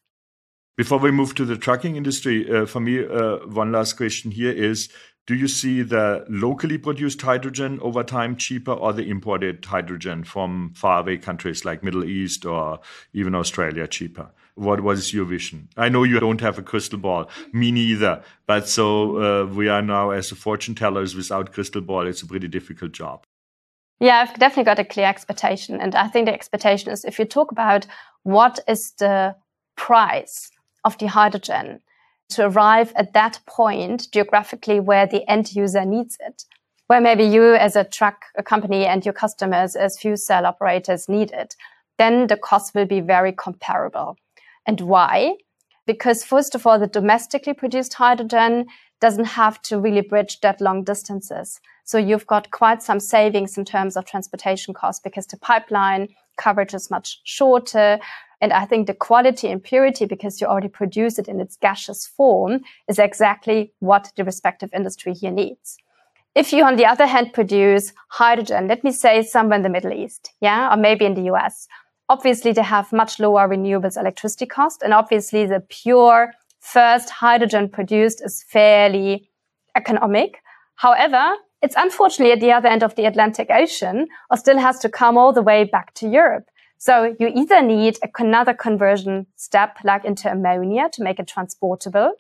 Before 0.77 0.99
we 0.99 1.11
move 1.11 1.35
to 1.37 1.47
the 1.47 1.57
trucking 1.57 1.97
industry, 1.97 2.51
uh, 2.51 2.67
for 2.67 2.81
me, 2.81 3.05
uh, 3.05 3.47
one 3.47 3.73
last 3.73 3.95
question 3.95 4.31
here 4.31 4.53
is 4.53 4.91
do 5.27 5.35
you 5.37 5.47
see 5.47 5.83
the 5.83 6.25
locally 6.29 6.79
produced 6.79 7.23
hydrogen 7.23 7.79
over 7.81 8.03
time 8.03 8.37
cheaper 8.37 8.73
or 8.73 8.93
the 8.93 9.09
imported 9.09 9.65
hydrogen 9.65 10.25
from 10.25 10.73
faraway 10.75 11.17
countries 11.17 11.65
like 11.65 11.85
Middle 11.85 12.05
East 12.05 12.45
or 12.45 12.81
even 13.13 13.35
Australia 13.35 13.87
cheaper? 13.87 14.31
What 14.55 14.81
was 14.81 15.15
your 15.15 15.25
vision? 15.25 15.69
I 15.77 15.89
know 15.89 16.03
you 16.03 16.19
don't 16.19 16.41
have 16.41 16.59
a 16.59 16.63
crystal 16.63 16.99
ball, 16.99 17.31
me 17.53 17.71
neither. 17.71 18.23
But 18.47 18.69
so 18.69 19.17
uh, 19.17 19.47
we 19.47 19.69
are 19.69 19.81
now 19.81 20.11
as 20.11 20.31
fortune 20.31 20.75
tellers 20.75 21.15
without 21.15 21.53
crystal 21.53 21.81
ball. 21.81 22.07
It's 22.07 22.23
a 22.23 22.27
pretty 22.27 22.49
difficult 22.49 22.93
job. 22.93 23.25
Yeah, 24.01 24.19
I've 24.19 24.39
definitely 24.39 24.65
got 24.65 24.81
a 24.81 24.85
clear 24.85 25.07
expectation. 25.07 25.81
And 25.81 25.95
I 25.95 26.09
think 26.09 26.27
the 26.27 26.35
expectation 26.35 26.91
is 26.91 27.05
if 27.05 27.19
you 27.21 27.25
talk 27.25 27.53
about 27.53 27.87
what 28.25 28.59
is 28.67 28.93
the 28.99 29.37
price 29.77 30.51
of 30.85 30.99
the 30.99 31.07
hydrogen, 31.07 31.81
to 32.33 32.47
arrive 32.47 32.93
at 32.97 33.13
that 33.13 33.41
point 33.47 34.09
geographically 34.13 34.81
where 34.81 35.07
the 35.07 35.29
end 35.31 35.55
user 35.55 35.85
needs 35.85 36.17
it, 36.21 36.45
where 36.87 37.01
maybe 37.01 37.25
you 37.25 37.55
as 37.55 37.77
a 37.77 37.85
truck 37.85 38.25
company 38.45 38.87
and 38.87 39.05
your 39.05 39.15
customers 39.15 39.77
as 39.77 39.99
fuel 39.99 40.17
cell 40.17 40.47
operators 40.47 41.09
need 41.09 41.31
it, 41.33 41.57
then 41.99 42.27
the 42.27 42.37
cost 42.37 42.75
will 42.75 42.87
be 42.87 43.01
very 43.01 43.33
comparable. 43.33 44.17
And 44.67 44.81
why? 44.81 45.37
Because 45.87 46.25
first 46.25 46.55
of 46.55 46.67
all, 46.67 46.79
the 46.79 46.87
domestically 46.87 47.55
produced 47.55 47.95
hydrogen 47.95 48.67
doesn't 49.01 49.25
have 49.25 49.61
to 49.63 49.81
really 49.81 50.01
bridge 50.01 50.41
that 50.41 50.61
long 50.61 50.85
distances. 50.85 51.61
So 51.85 51.99
you've 51.99 52.27
got 52.27 52.51
quite 52.53 52.83
some 52.83 53.01
savings 53.01 53.59
in 53.59 53.65
terms 53.65 53.97
of 53.97 54.05
transportation 54.05 54.75
costs 54.75 55.01
because 55.03 55.27
the 55.27 55.37
pipeline 55.37 56.09
coverage 56.37 56.75
is 56.75 56.91
much 56.91 57.21
shorter. 57.25 57.99
And 58.41 58.53
I 58.53 58.65
think 58.65 58.87
the 58.87 58.95
quality 58.95 59.49
and 59.49 59.63
purity, 59.63 60.05
because 60.05 60.41
you 60.41 60.47
already 60.47 60.69
produce 60.69 61.19
it 61.19 61.29
in 61.29 61.41
its 61.41 61.57
gaseous 61.57 62.07
form, 62.07 62.61
is 62.89 62.99
exactly 62.99 63.73
what 63.79 64.11
the 64.17 64.25
respective 64.25 64.71
industry 64.75 65.15
here 65.15 65.31
needs. 65.31 65.79
If 66.35 66.53
you, 66.53 66.65
on 66.65 66.77
the 66.77 66.87
other 66.87 67.07
hand, 67.07 67.35
produce 67.35 67.93
hydrogen, 68.09 68.67
let 68.67 68.83
me 68.83 68.91
say 68.91 69.23
somewhere 69.23 69.57
in 69.57 69.63
the 69.63 69.69
Middle 69.69 69.93
East, 69.93 70.31
yeah, 70.41 70.73
or 70.73 70.77
maybe 70.77 71.05
in 71.05 71.15
the 71.15 71.31
US, 71.33 71.69
obviously 72.09 72.53
they 72.53 72.63
have 72.63 72.93
much 72.93 73.21
lower 73.21 73.47
renewables 73.49 73.99
electricity 73.99 74.47
cost. 74.47 74.83
And 74.83 74.95
obviously 74.95 75.47
the 75.47 75.61
pure 75.61 76.33
first 76.61 77.11
hydrogen 77.11 77.69
produced 77.69 78.23
is 78.25 78.45
fairly 78.49 79.29
economic. 79.77 80.39
However, 80.77 81.35
it's 81.63 81.77
unfortunately 81.77 82.33
at 82.33 82.41
the 82.41 82.53
other 82.53 82.69
end 82.69 82.83
of 82.83 82.97
the 82.97 83.07
Atlantic 83.07 83.49
Ocean 83.51 84.09
or 84.31 84.37
still 84.37 84.59
has 84.59 84.79
to 84.81 84.89
come 84.89 85.17
all 85.17 85.33
the 85.33 85.43
way 85.43 85.65
back 85.65 85.95
to 85.95 86.09
Europe. 86.09 86.45
So 86.79 87.15
you 87.21 87.29
either 87.29 87.63
need 87.63 87.99
another 88.19 88.53
conversion 88.53 89.27
step 89.37 89.79
like 89.85 90.05
into 90.05 90.31
ammonia 90.31 90.91
to 90.95 91.03
make 91.03 91.21
it 91.21 91.29
transportable 91.29 92.13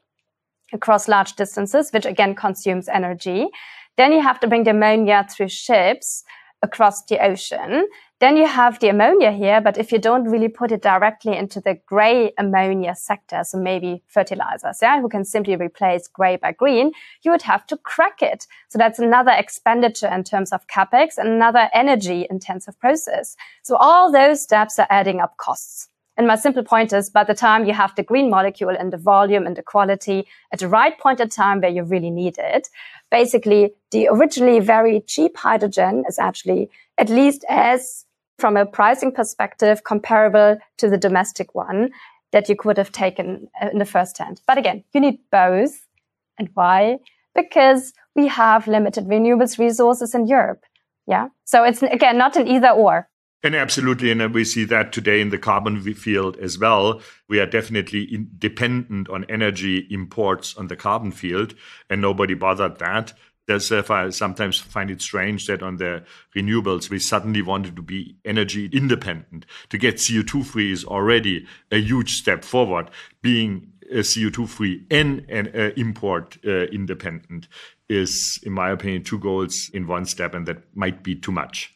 across 0.72 1.09
large 1.09 1.35
distances, 1.35 1.90
which 1.90 2.07
again 2.07 2.37
consumes 2.37 2.88
energy. 2.88 3.48
Then 3.96 4.12
you 4.12 4.22
have 4.22 4.38
to 4.40 4.46
bring 4.46 4.62
the 4.62 4.70
ammonia 4.70 5.26
through 5.28 5.48
ships 5.48 6.22
across 6.62 7.05
the 7.07 7.18
ocean. 7.18 7.88
Then 8.22 8.37
you 8.37 8.46
have 8.46 8.78
the 8.78 8.88
ammonia 8.88 9.32
here, 9.32 9.61
but 9.61 9.76
if 9.76 9.90
you 9.90 9.98
don't 9.98 10.28
really 10.30 10.46
put 10.46 10.70
it 10.70 10.80
directly 10.80 11.37
into 11.37 11.61
the 11.61 11.74
gray 11.87 12.32
ammonia 12.38 12.94
sector, 12.94 13.42
so 13.42 13.58
maybe 13.58 14.04
fertilizers, 14.06 14.78
yeah, 14.80 15.00
who 15.00 15.08
can 15.08 15.24
simply 15.24 15.56
replace 15.56 16.06
gray 16.06 16.37
by 16.37 16.52
green, 16.52 16.92
you 17.22 17.32
would 17.32 17.42
have 17.42 17.66
to 17.66 17.76
crack 17.76 18.22
it. 18.22 18.46
So 18.68 18.78
that's 18.78 19.00
another 19.00 19.32
expenditure 19.32 20.06
in 20.06 20.22
terms 20.22 20.52
of 20.52 20.68
capex 20.68 21.18
and 21.18 21.28
another 21.28 21.68
energy 21.74 22.28
intensive 22.30 22.78
process. 22.78 23.37
So 23.64 23.74
all 23.74 24.12
those 24.12 24.40
steps 24.40 24.78
are 24.78 24.87
adding 24.88 25.18
up 25.18 25.37
costs. 25.38 25.88
And 26.16 26.28
my 26.28 26.37
simple 26.37 26.62
point 26.62 26.92
is 26.92 27.11
by 27.11 27.24
the 27.24 27.35
time 27.35 27.64
you 27.64 27.72
have 27.72 27.92
the 27.96 28.04
green 28.04 28.30
molecule 28.30 28.76
and 28.78 28.92
the 28.92 28.98
volume 28.98 29.46
and 29.48 29.56
the 29.56 29.64
quality 29.64 30.28
at 30.52 30.61
the 30.61 30.68
right 30.68 30.96
point 30.96 31.18
in 31.18 31.28
time 31.28 31.61
where 31.61 31.72
you 31.72 31.82
really 31.82 32.11
need 32.11 32.37
it, 32.38 32.68
basically 33.11 33.72
the 33.90 34.06
originally 34.06 34.61
very 34.61 35.00
cheap 35.00 35.37
hydrogen 35.37 36.04
is 36.08 36.20
actually 36.20 36.70
at 36.98 37.08
least 37.08 37.44
as 37.48 38.04
from 38.42 38.57
a 38.57 38.66
pricing 38.66 39.12
perspective 39.12 39.85
comparable 39.85 40.59
to 40.76 40.90
the 40.90 40.98
domestic 40.98 41.55
one 41.55 41.90
that 42.33 42.48
you 42.48 42.57
could 42.57 42.76
have 42.76 42.90
taken 42.90 43.46
uh, 43.62 43.68
in 43.72 43.78
the 43.78 43.85
first 43.85 44.18
hand. 44.18 44.40
But 44.48 44.59
again, 44.59 44.83
you 44.92 45.00
need 45.00 45.18
both. 45.31 45.87
And 46.38 46.48
why? 46.55 46.98
Because 47.37 47.92
we 48.16 48.26
have 48.26 48.66
limited 48.66 49.05
renewables 49.05 49.61
resources 49.61 50.12
in 50.12 50.26
Europe. 50.26 50.64
Yeah. 51.07 51.28
So 51.44 51.62
it's 51.62 51.85
again 51.85 52.18
not 52.18 52.35
an 52.37 52.48
either 52.48 52.70
or. 52.70 53.09
And 53.44 53.55
absolutely, 53.55 54.11
and 54.11 54.35
we 54.35 54.44
see 54.44 54.64
that 54.64 54.92
today 54.92 55.20
in 55.20 55.31
the 55.31 55.38
carbon 55.38 55.81
field 55.94 56.37
as 56.38 56.59
well. 56.59 57.00
We 57.28 57.38
are 57.38 57.46
definitely 57.46 58.26
dependent 58.38 59.09
on 59.09 59.24
energy 59.28 59.87
imports 59.88 60.57
on 60.57 60.66
the 60.66 60.76
carbon 60.76 61.12
field, 61.12 61.55
and 61.88 62.00
nobody 62.00 62.35
bothered 62.35 62.78
that. 62.78 63.12
If 63.48 63.90
I 63.90 64.11
sometimes 64.11 64.59
find 64.59 64.90
it 64.90 65.02
strange 65.02 65.46
that 65.46 65.62
on 65.62 65.76
the 65.76 66.05
renewables 66.35 66.90
we 66.90 66.98
suddenly 66.98 67.42
wanted 67.42 67.76
to 67.76 67.83
be 67.83 68.16
energy 68.24 68.70
independent. 68.72 69.46
To 69.70 69.78
get 69.78 69.96
CO2 69.96 70.44
free 70.44 70.72
is 70.72 70.85
already 70.85 71.46
a 71.70 71.78
huge 71.78 72.12
step 72.14 72.44
forward. 72.44 72.90
Being 73.20 73.72
CO2 73.92 74.48
free 74.48 74.87
and, 74.90 75.26
and 75.28 75.48
uh, 75.48 75.70
import 75.76 76.38
uh, 76.46 76.64
independent 76.66 77.48
is, 77.88 78.40
in 78.42 78.52
my 78.52 78.70
opinion, 78.70 79.05
two 79.05 79.18
goals 79.18 79.70
in 79.74 79.87
one 79.87 80.07
step, 80.07 80.35
and 80.35 80.46
that 80.46 80.62
might 80.74 81.02
be 81.02 81.14
too 81.14 81.33
much. 81.33 81.74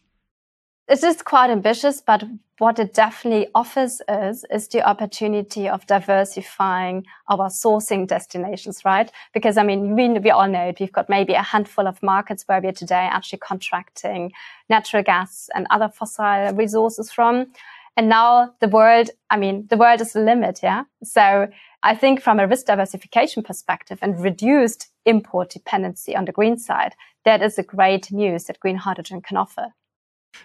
It 0.88 1.03
is 1.03 1.20
quite 1.20 1.51
ambitious, 1.51 2.01
but 2.01 2.22
what 2.59 2.79
it 2.79 2.94
definitely 2.94 3.49
offers 3.57 4.01
us 4.07 4.44
is 4.53 4.68
the 4.68 4.88
opportunity 4.88 5.68
of 5.68 5.85
diversifying 5.88 7.05
our 7.29 7.49
sourcing 7.49 8.07
destinations, 8.07 8.85
right? 8.85 9.11
Because 9.35 9.57
I 9.57 9.64
mean, 9.64 9.96
we, 9.96 10.09
we 10.20 10.31
all 10.31 10.46
know 10.46 10.68
it. 10.68 10.79
We've 10.79 10.92
got 10.92 11.09
maybe 11.09 11.33
a 11.33 11.42
handful 11.42 11.88
of 11.88 12.01
markets 12.05 12.44
where 12.46 12.61
we 12.61 12.68
are 12.68 12.72
today 12.72 13.09
actually 13.11 13.40
contracting 13.40 14.31
natural 14.70 15.03
gas 15.03 15.51
and 15.57 15.66
other 15.70 15.88
fossil 15.88 16.55
resources 16.55 17.11
from. 17.11 17.49
And 17.96 18.09
now 18.09 18.55
the 18.61 18.68
world, 18.68 19.11
I 19.29 19.38
mean, 19.38 19.66
the 19.68 19.77
world 19.77 20.01
is 20.01 20.12
the 20.12 20.20
limit. 20.20 20.61
Yeah. 20.62 20.85
So 21.03 21.49
I 21.83 21.96
think 21.96 22.22
from 22.22 22.38
a 22.38 22.46
risk 22.46 22.66
diversification 22.66 23.42
perspective 23.42 23.99
and 24.03 24.22
reduced 24.22 24.87
import 25.05 25.51
dependency 25.51 26.14
on 26.14 26.27
the 26.27 26.33
green 26.33 26.59
side, 26.59 26.94
that 27.25 27.42
is 27.42 27.59
a 27.59 27.64
great 27.64 28.12
news 28.12 28.44
that 28.44 28.61
green 28.61 28.77
hydrogen 28.77 29.20
can 29.20 29.37
offer. 29.37 29.72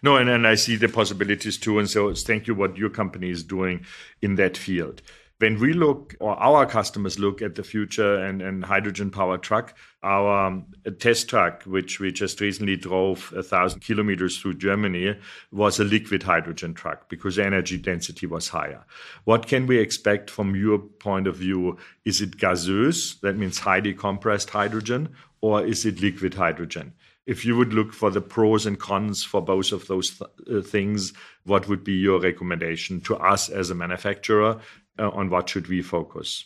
No, 0.02 0.18
and, 0.18 0.30
and 0.30 0.48
I 0.48 0.56
see 0.56 0.76
the 0.76 0.90
possibilities 0.90 1.58
too. 1.58 1.80
And 1.80 1.90
so 1.90 2.14
thank 2.14 2.48
you 2.48 2.56
what 2.56 2.78
your 2.78 2.90
company 2.90 3.30
is 3.30 3.44
doing 3.44 3.86
in 4.22 4.36
that 4.36 4.58
field. 4.58 5.02
When 5.40 5.60
we 5.60 5.74
look, 5.74 6.14
or 6.20 6.36
our 6.36 6.68
customers 6.68 7.18
look 7.18 7.42
at 7.42 7.56
the 7.56 7.64
future 7.64 8.14
and, 8.14 8.44
and 8.44 8.64
hydrogen 8.64 9.10
powered 9.10 9.42
truck, 9.42 9.76
our 10.04 10.46
um, 10.46 10.68
test 11.00 11.30
truck, 11.30 11.64
which 11.64 12.00
we 12.00 12.12
just 12.12 12.40
recently 12.40 12.76
drove 12.76 13.34
a 13.36 13.42
thousand 13.42 13.80
kilometers 13.80 14.38
through 14.38 14.56
Germany, 14.56 15.18
was 15.52 15.80
a 15.80 15.84
liquid 15.84 16.22
hydrogen 16.22 16.76
truck 16.76 17.10
because 17.10 17.40
energy 17.40 17.80
density 17.80 18.28
was 18.28 18.50
higher. 18.50 18.86
What 19.24 19.48
can 19.48 19.66
we 19.66 19.80
expect 19.80 20.30
from 20.30 20.56
your 20.56 20.78
point 20.78 21.26
of 21.26 21.38
view? 21.38 21.80
Is 22.06 22.22
it 22.22 22.38
gaseous, 22.38 23.16
that 23.22 23.36
means 23.36 23.58
highly 23.58 23.96
compressed 23.96 24.52
hydrogen, 24.52 25.10
or 25.42 25.66
is 25.66 25.88
it 25.88 26.02
liquid 26.02 26.36
hydrogen? 26.36 26.94
If 27.26 27.46
you 27.46 27.56
would 27.56 27.74
look 27.74 27.94
for 27.94 28.10
the 28.10 28.22
pros 28.22 28.66
and 28.66 28.80
cons 28.80 29.24
for 29.24 29.42
both 29.42 29.72
of 29.72 29.88
those 29.88 30.18
th- 30.18 30.30
uh, 30.52 30.62
things, 30.62 31.14
what 31.46 31.68
would 31.68 31.84
be 31.84 31.94
your 31.94 32.20
recommendation 32.20 33.02
to 33.02 33.16
us 33.18 33.50
as 33.50 33.70
a 33.70 33.76
manufacturer 33.76 34.60
uh, 35.00 35.10
on 35.10 35.30
what 35.30 35.50
should 35.50 35.68
we 35.68 35.82
focus? 35.82 36.46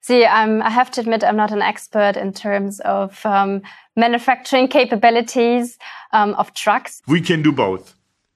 See, 0.00 0.24
um, 0.24 0.62
I 0.62 0.70
have 0.70 0.90
to 0.92 1.00
admit, 1.00 1.22
I'm 1.22 1.36
not 1.36 1.52
an 1.52 1.62
expert 1.62 2.16
in 2.16 2.32
terms 2.32 2.80
of 2.80 3.24
um, 3.24 3.62
manufacturing 3.94 4.66
capabilities 4.66 5.78
um, 6.12 6.34
of 6.34 6.52
trucks. 6.54 7.02
We 7.06 7.20
can 7.20 7.42
do 7.42 7.52
both. 7.52 7.94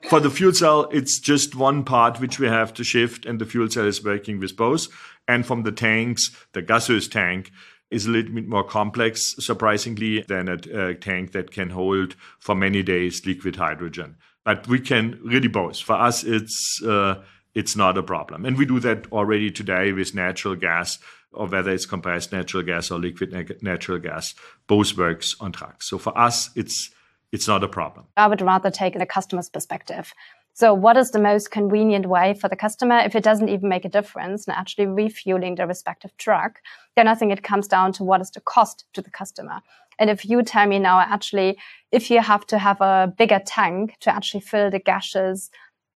For 0.08 0.20
the 0.20 0.30
fuel 0.30 0.52
cell, 0.52 0.88
it's 0.92 1.18
just 1.18 1.56
one 1.56 1.82
part 1.82 2.20
which 2.20 2.38
we 2.38 2.46
have 2.46 2.72
to 2.74 2.84
shift, 2.84 3.26
and 3.26 3.40
the 3.40 3.46
fuel 3.46 3.68
cell 3.68 3.86
is 3.86 4.04
working 4.04 4.38
with 4.38 4.56
both. 4.56 4.86
And 5.26 5.44
from 5.44 5.64
the 5.64 5.72
tanks, 5.72 6.30
the 6.52 6.62
gaseous 6.62 7.08
tank, 7.08 7.50
is 7.90 8.06
a 8.06 8.10
little 8.10 8.34
bit 8.34 8.48
more 8.48 8.64
complex, 8.64 9.34
surprisingly, 9.38 10.22
than 10.22 10.48
a, 10.48 10.94
tank 10.94 11.32
that 11.32 11.50
can 11.50 11.70
hold 11.70 12.16
for 12.38 12.54
many 12.54 12.82
days 12.82 13.24
liquid 13.24 13.56
hydrogen. 13.56 14.16
But 14.44 14.66
we 14.68 14.80
can 14.80 15.18
really 15.24 15.48
both. 15.48 15.80
For 15.80 15.94
us, 15.94 16.24
it's 16.24 16.82
uh, 16.82 17.22
it's 17.54 17.76
not 17.76 17.98
a 17.98 18.02
problem, 18.02 18.44
and 18.44 18.56
we 18.56 18.66
do 18.66 18.80
that 18.80 19.10
already 19.12 19.50
today 19.50 19.92
with 19.92 20.14
natural 20.14 20.56
gas, 20.56 20.98
or 21.32 21.46
whether 21.46 21.70
it's 21.70 21.86
compressed 21.86 22.32
natural 22.32 22.62
gas 22.62 22.90
or 22.90 22.98
liquid 22.98 23.62
natural 23.62 23.98
gas. 23.98 24.34
Both 24.66 24.96
works 24.96 25.34
on 25.40 25.52
trucks. 25.52 25.88
So 25.88 25.98
for 25.98 26.16
us, 26.16 26.50
it's 26.54 26.90
it's 27.32 27.48
not 27.48 27.64
a 27.64 27.68
problem. 27.68 28.06
I 28.16 28.28
would 28.28 28.40
rather 28.40 28.70
take 28.70 28.98
the 28.98 29.06
customer's 29.06 29.48
perspective. 29.48 30.12
So 30.56 30.72
what 30.72 30.96
is 30.96 31.10
the 31.10 31.18
most 31.18 31.50
convenient 31.50 32.06
way 32.06 32.32
for 32.32 32.48
the 32.48 32.56
customer 32.56 33.00
if 33.00 33.14
it 33.14 33.22
doesn't 33.22 33.50
even 33.50 33.68
make 33.68 33.84
a 33.84 33.90
difference 33.90 34.46
in 34.46 34.54
actually 34.54 34.86
refueling 34.86 35.54
the 35.54 35.66
respective 35.66 36.16
truck? 36.16 36.62
Then 36.96 37.08
I 37.08 37.14
think 37.14 37.30
it 37.30 37.42
comes 37.42 37.68
down 37.68 37.92
to 37.92 38.04
what 38.04 38.22
is 38.22 38.30
the 38.30 38.40
cost 38.40 38.86
to 38.94 39.02
the 39.02 39.10
customer. 39.10 39.60
And 39.98 40.08
if 40.08 40.24
you 40.24 40.42
tell 40.42 40.66
me 40.66 40.78
now, 40.78 40.98
actually, 41.00 41.58
if 41.92 42.10
you 42.10 42.22
have 42.22 42.46
to 42.46 42.56
have 42.56 42.80
a 42.80 43.12
bigger 43.18 43.38
tank 43.44 43.96
to 44.00 44.08
actually 44.08 44.40
fill 44.40 44.70
the 44.70 44.78
gaseous 44.78 45.50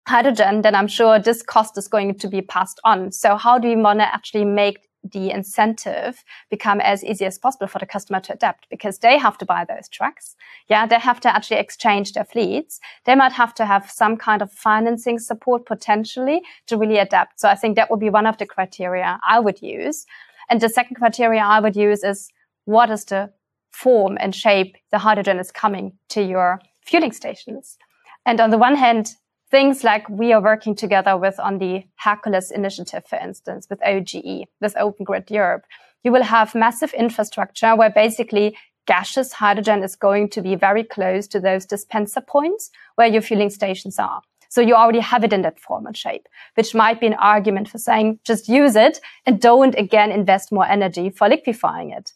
hydrogen, 0.07 0.63
then 0.63 0.73
I'm 0.73 0.87
sure 0.87 1.19
this 1.19 1.43
cost 1.43 1.77
is 1.77 1.87
going 1.87 2.15
to 2.17 2.27
be 2.27 2.41
passed 2.41 2.79
on. 2.83 3.11
So 3.11 3.37
how 3.37 3.59
do 3.59 3.67
we 3.67 3.75
want 3.75 3.99
to 3.99 4.11
actually 4.11 4.45
make 4.45 4.79
the 5.11 5.31
incentive 5.31 6.23
become 6.49 6.81
as 6.81 7.03
easy 7.03 7.25
as 7.25 7.37
possible 7.37 7.67
for 7.67 7.79
the 7.79 7.85
customer 7.85 8.19
to 8.21 8.33
adapt 8.33 8.69
because 8.69 8.99
they 8.99 9.17
have 9.17 9.37
to 9.37 9.45
buy 9.45 9.65
those 9.65 9.87
trucks. 9.89 10.35
Yeah, 10.67 10.85
they 10.85 10.99
have 10.99 11.19
to 11.21 11.35
actually 11.35 11.57
exchange 11.57 12.13
their 12.13 12.25
fleets. 12.25 12.79
They 13.05 13.15
might 13.15 13.33
have 13.33 13.53
to 13.55 13.65
have 13.65 13.89
some 13.89 14.17
kind 14.17 14.41
of 14.41 14.51
financing 14.51 15.19
support 15.19 15.65
potentially 15.65 16.41
to 16.67 16.77
really 16.77 16.97
adapt. 16.97 17.39
So 17.39 17.49
I 17.49 17.55
think 17.55 17.75
that 17.75 17.89
would 17.89 17.99
be 17.99 18.09
one 18.09 18.25
of 18.25 18.37
the 18.37 18.45
criteria 18.45 19.19
I 19.27 19.39
would 19.39 19.61
use. 19.61 20.05
And 20.49 20.61
the 20.61 20.69
second 20.69 20.95
criteria 20.95 21.41
I 21.41 21.59
would 21.59 21.75
use 21.75 22.03
is 22.03 22.29
what 22.65 22.89
is 22.89 23.05
the 23.05 23.31
form 23.71 24.17
and 24.19 24.33
shape 24.33 24.75
the 24.91 24.97
hydrogen 24.97 25.39
is 25.39 25.51
coming 25.51 25.93
to 26.09 26.21
your 26.21 26.59
fueling 26.85 27.11
stations. 27.11 27.77
And 28.25 28.39
on 28.41 28.49
the 28.49 28.57
one 28.57 28.75
hand, 28.75 29.15
things 29.49 29.83
like 29.83 30.07
we 30.09 30.33
are 30.33 30.41
working 30.41 30.75
together 30.75 31.17
with 31.17 31.39
on 31.39 31.57
the 31.57 31.85
Hercules 31.95 32.51
initiative, 32.51 33.03
for 33.07 33.17
instance, 33.17 33.67
with 33.69 33.79
OGE, 33.85 34.45
with 34.61 34.75
Open 34.77 35.05
Grid 35.05 35.29
Europe. 35.31 35.65
You 36.03 36.11
will 36.11 36.23
have 36.23 36.55
massive 36.55 36.93
infrastructure 36.93 37.75
where 37.75 37.89
basically 37.89 38.57
gaseous 38.85 39.33
hydrogen 39.33 39.83
is 39.83 39.95
going 39.95 40.29
to 40.29 40.41
be 40.41 40.55
very 40.55 40.83
close 40.83 41.27
to 41.27 41.39
those 41.39 41.65
dispenser 41.65 42.21
points 42.21 42.71
where 42.95 43.07
your 43.07 43.21
fueling 43.21 43.49
stations 43.49 43.99
are. 43.99 44.21
So 44.49 44.61
you 44.61 44.75
already 44.75 45.01
have 45.01 45.25
it 45.25 45.33
in 45.33 45.41
that 45.41 45.59
form 45.59 45.85
and 45.85 45.95
shape, 45.95 46.25
which 46.55 46.73
might 46.73 47.01
be 47.01 47.07
an 47.07 47.15
argument 47.15 47.69
for 47.69 47.77
saying 47.77 48.19
just 48.23 48.47
use 48.47 48.75
it 48.77 48.99
and 49.25 49.41
don't 49.41 49.75
again 49.75 50.11
invest 50.11 50.51
more 50.51 50.65
energy 50.65 51.09
for 51.09 51.27
liquefying 51.27 51.91
it. 51.91 52.13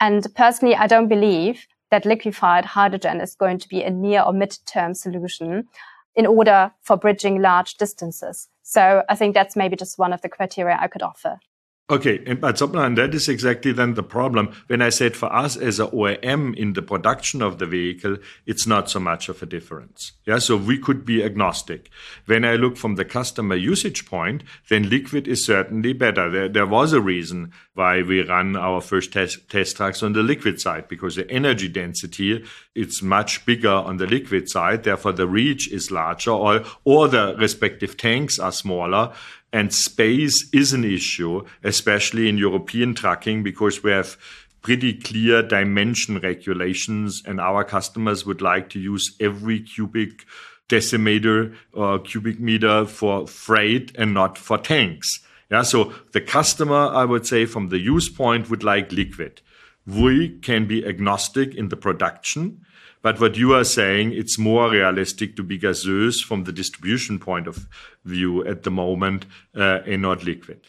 And 0.00 0.26
personally, 0.34 0.74
I 0.74 0.88
don't 0.88 1.08
believe 1.08 1.66
that 1.90 2.04
liquefied 2.04 2.64
hydrogen 2.64 3.20
is 3.20 3.34
going 3.34 3.58
to 3.58 3.68
be 3.68 3.82
a 3.82 3.90
near 3.90 4.22
or 4.22 4.32
mid-term 4.32 4.94
solution 4.94 5.68
in 6.18 6.26
order 6.26 6.72
for 6.82 6.96
bridging 6.96 7.40
large 7.40 7.76
distances. 7.76 8.48
So 8.64 9.04
I 9.08 9.14
think 9.14 9.34
that's 9.34 9.54
maybe 9.54 9.76
just 9.76 10.00
one 10.00 10.12
of 10.12 10.20
the 10.20 10.28
criteria 10.28 10.76
I 10.78 10.88
could 10.88 11.00
offer. 11.00 11.38
Okay, 11.90 12.18
but 12.34 12.60
and 12.60 12.98
that 12.98 13.14
is 13.14 13.30
exactly 13.30 13.72
then 13.72 13.94
the 13.94 14.02
problem. 14.02 14.54
When 14.66 14.82
I 14.82 14.90
said 14.90 15.16
for 15.16 15.32
us 15.32 15.56
as 15.56 15.80
a 15.80 15.86
OEM 15.86 16.54
in 16.54 16.74
the 16.74 16.82
production 16.82 17.40
of 17.40 17.58
the 17.58 17.64
vehicle, 17.64 18.18
it's 18.44 18.66
not 18.66 18.90
so 18.90 19.00
much 19.00 19.30
of 19.30 19.42
a 19.42 19.46
difference. 19.46 20.12
Yeah, 20.26 20.38
so 20.38 20.58
we 20.58 20.76
could 20.76 21.06
be 21.06 21.24
agnostic. 21.24 21.88
When 22.26 22.44
I 22.44 22.56
look 22.56 22.76
from 22.76 22.96
the 22.96 23.06
customer 23.06 23.54
usage 23.54 24.04
point, 24.04 24.44
then 24.68 24.90
liquid 24.90 25.26
is 25.26 25.46
certainly 25.46 25.94
better. 25.94 26.28
There, 26.28 26.48
there 26.50 26.66
was 26.66 26.92
a 26.92 27.00
reason 27.00 27.54
why 27.72 28.02
we 28.02 28.20
run 28.22 28.54
our 28.54 28.82
first 28.82 29.14
test, 29.14 29.48
test 29.48 29.78
trucks 29.78 30.02
on 30.02 30.12
the 30.12 30.22
liquid 30.22 30.60
side 30.60 30.88
because 30.88 31.16
the 31.16 31.30
energy 31.30 31.68
density 31.68 32.44
it's 32.78 33.02
much 33.02 33.44
bigger 33.44 33.70
on 33.70 33.96
the 33.96 34.06
liquid 34.06 34.48
side. 34.48 34.84
Therefore, 34.84 35.12
the 35.12 35.26
reach 35.26 35.72
is 35.72 35.90
larger, 35.90 36.30
or 36.30 36.62
or 36.84 37.08
the 37.08 37.34
respective 37.36 37.96
tanks 37.96 38.38
are 38.38 38.52
smaller 38.52 39.12
and 39.52 39.72
space 39.72 40.48
is 40.52 40.72
an 40.72 40.84
issue, 40.84 41.44
especially 41.64 42.28
in 42.28 42.38
European 42.38 42.94
trucking, 42.94 43.42
because 43.42 43.82
we 43.82 43.90
have 43.90 44.16
pretty 44.60 44.92
clear 44.92 45.42
dimension 45.42 46.18
regulations, 46.18 47.22
and 47.24 47.40
our 47.40 47.64
customers 47.64 48.26
would 48.26 48.42
like 48.42 48.68
to 48.70 48.78
use 48.78 49.16
every 49.20 49.60
cubic 49.60 50.26
decimeter 50.68 51.54
or 51.72 51.98
cubic 51.98 52.38
meter 52.38 52.84
for 52.84 53.26
freight 53.26 53.92
and 53.96 54.12
not 54.12 54.36
for 54.36 54.58
tanks. 54.58 55.20
Yeah, 55.50 55.62
so 55.62 55.94
the 56.12 56.20
customer, 56.20 56.88
I 56.88 57.06
would 57.06 57.26
say, 57.26 57.46
from 57.46 57.70
the 57.70 57.78
use 57.78 58.10
point, 58.10 58.50
would 58.50 58.62
like 58.62 58.92
liquid. 58.92 59.40
We 59.88 60.38
can 60.40 60.66
be 60.66 60.86
agnostic 60.86 61.54
in 61.54 61.68
the 61.68 61.76
production 61.76 62.64
but 63.02 63.20
what 63.20 63.36
you 63.36 63.54
are 63.54 63.64
saying, 63.64 64.12
it's 64.12 64.38
more 64.38 64.70
realistic 64.70 65.36
to 65.36 65.42
be 65.42 65.56
gaseous 65.56 66.20
from 66.20 66.44
the 66.44 66.52
distribution 66.52 67.18
point 67.18 67.46
of 67.46 67.68
view 68.04 68.44
at 68.46 68.64
the 68.64 68.70
moment 68.70 69.26
uh, 69.56 69.80
and 69.86 70.02
not 70.02 70.24
liquid. 70.24 70.60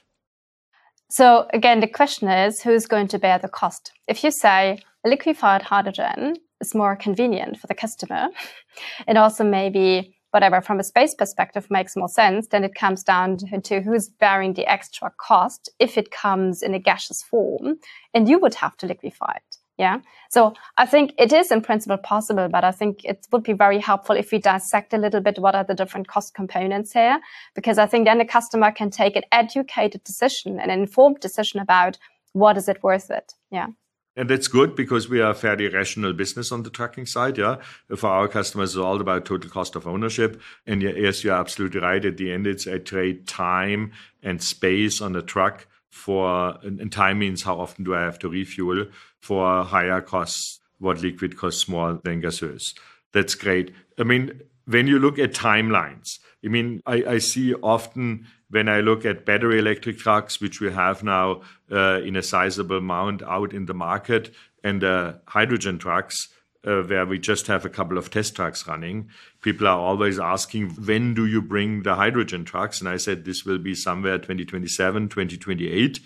So 1.10 1.48
again, 1.54 1.80
the 1.80 1.88
question 1.88 2.30
is 2.30 2.62
who's 2.62 2.86
going 2.86 3.08
to 3.10 3.20
bear 3.20 3.40
the 3.40 3.48
cost? 3.48 3.92
If 4.08 4.24
you 4.24 4.30
say 4.30 4.80
liquefied 5.04 5.64
hydrogen 5.64 6.36
is 6.62 6.76
more 6.76 6.96
convenient 6.96 7.58
for 7.58 7.66
the 7.66 7.74
customer, 7.74 8.28
it 9.08 9.18
also 9.18 9.44
maybe 9.44 10.16
whatever 10.32 10.62
from 10.62 10.80
a 10.80 10.84
space 10.84 11.16
perspective 11.16 11.68
makes 11.70 11.96
more 11.96 12.10
sense, 12.10 12.48
then 12.48 12.64
it 12.64 12.76
comes 12.76 13.04
down 13.04 13.38
to 13.38 13.82
who's 13.82 14.10
bearing 14.10 14.54
the 14.54 14.68
extra 14.68 15.12
cost 15.18 15.70
if 15.80 15.98
it 15.98 16.12
comes 16.12 16.62
in 16.62 16.74
a 16.74 16.80
gaseous 16.80 17.24
form, 17.24 17.78
and 18.14 18.30
you 18.30 18.40
would 18.40 18.56
have 18.56 18.78
to 18.78 18.86
liquefy 18.86 19.34
it 19.36 19.58
Yeah. 19.80 20.00
So 20.30 20.54
I 20.78 20.86
think 20.86 21.14
it 21.18 21.32
is 21.32 21.52
in 21.52 21.62
principle 21.62 21.98
possible, 21.98 22.50
but 22.50 22.66
I 22.66 22.72
think 22.72 23.06
it 23.06 23.26
would 23.32 23.44
be 23.44 23.54
very 23.54 23.80
helpful 23.80 24.18
if 24.18 24.32
we 24.32 24.38
dissect 24.38 24.94
a 24.94 24.98
little 24.98 25.22
bit 25.22 25.40
what 25.40 25.56
are 25.56 25.64
the 25.64 25.74
different 25.74 26.08
cost 26.08 26.36
components 26.36 26.92
here, 26.92 27.20
because 27.56 27.78
I 27.78 27.86
think 27.86 28.06
then 28.06 28.18
the 28.18 28.26
customer 28.26 28.72
can 28.72 28.90
take 28.92 29.16
an 29.16 29.24
educated 29.32 30.04
decision, 30.04 30.60
an 30.60 30.70
informed 30.70 31.22
decision 31.22 31.62
about 31.62 31.98
what 32.34 32.58
is 32.58 32.68
it 32.68 32.84
worth 32.84 33.10
it. 33.10 33.34
Yeah. 33.52 33.68
And 34.20 34.30
that's 34.30 34.50
good 34.50 34.76
because 34.76 35.08
we 35.08 35.22
are 35.22 35.32
a 35.32 35.34
fairly 35.34 35.70
rational 35.70 36.12
business 36.12 36.52
on 36.52 36.64
the 36.64 36.70
trucking 36.70 37.06
side. 37.06 37.38
Yeah. 37.38 37.56
For 37.96 38.10
our 38.10 38.28
customers, 38.28 38.72
it's 38.72 38.78
all 38.78 39.00
about 39.00 39.24
total 39.24 39.50
cost 39.50 39.78
of 39.78 39.88
ownership. 39.88 40.42
And 40.68 40.82
yes, 40.82 41.24
you're 41.24 41.36
absolutely 41.36 41.80
right. 41.80 42.04
At 42.04 42.18
the 42.18 42.34
end, 42.34 42.46
it's 42.46 42.68
a 42.68 42.80
trade 42.80 43.30
time 43.30 43.94
and 44.22 44.44
space 44.44 45.00
on 45.00 45.14
the 45.14 45.22
truck 45.22 45.68
for, 45.90 46.58
and 46.64 46.92
time 46.92 47.20
means 47.20 47.44
how 47.44 47.62
often 47.62 47.86
do 47.86 47.96
I 47.96 48.02
have 48.02 48.20
to 48.20 48.30
refuel 48.30 48.88
for 49.22 49.64
higher 49.64 50.02
costs, 50.02 50.60
what 50.80 51.02
liquid 51.02 51.38
costs 51.38 51.70
more 51.70 52.02
than 52.04 52.20
gaseous. 52.20 52.76
That's 53.14 53.36
great. 53.36 53.74
I 53.98 54.04
mean, 54.04 54.42
when 54.66 54.88
you 54.88 55.00
look 55.00 55.18
at 55.18 55.32
timelines, 55.32 56.20
I 56.44 56.48
mean, 56.48 56.82
I, 56.86 57.04
I 57.04 57.18
see 57.18 57.54
often 57.54 58.28
when 58.50 58.70
I 58.70 58.80
look 58.80 59.06
at 59.06 59.26
battery 59.26 59.60
electric 59.60 59.98
trucks, 59.98 60.40
which 60.40 60.60
we 60.62 60.72
have 60.72 61.04
now 61.04 61.42
uh, 61.72 62.02
in 62.02 62.16
a 62.16 62.24
sizable 62.24 62.78
amount 62.78 63.22
out 63.24 63.54
in 63.54 63.66
the 63.66 63.74
market, 63.74 64.34
and 64.64 64.84
uh, 64.84 65.14
hydrogen 65.28 65.78
trucks, 65.78 66.30
uh, 66.66 66.82
where 66.82 67.06
we 67.06 67.20
just 67.20 67.48
have 67.48 67.66
a 67.66 67.70
couple 67.70 67.98
of 67.98 68.10
test 68.10 68.36
trucks 68.36 68.68
running, 68.68 69.10
people 69.42 69.68
are 69.68 69.78
always 69.78 70.20
asking, 70.20 70.70
when 70.86 71.14
do 71.14 71.26
you 71.26 71.42
bring 71.42 71.84
the 71.84 71.96
hydrogen 71.96 72.44
trucks? 72.44 72.80
And 72.80 72.90
I 72.90 72.98
said, 72.98 73.24
this 73.24 73.46
will 73.46 73.60
be 73.60 73.76
somewhere 73.76 74.18
2027, 74.18 75.10
2028. 75.10 76.00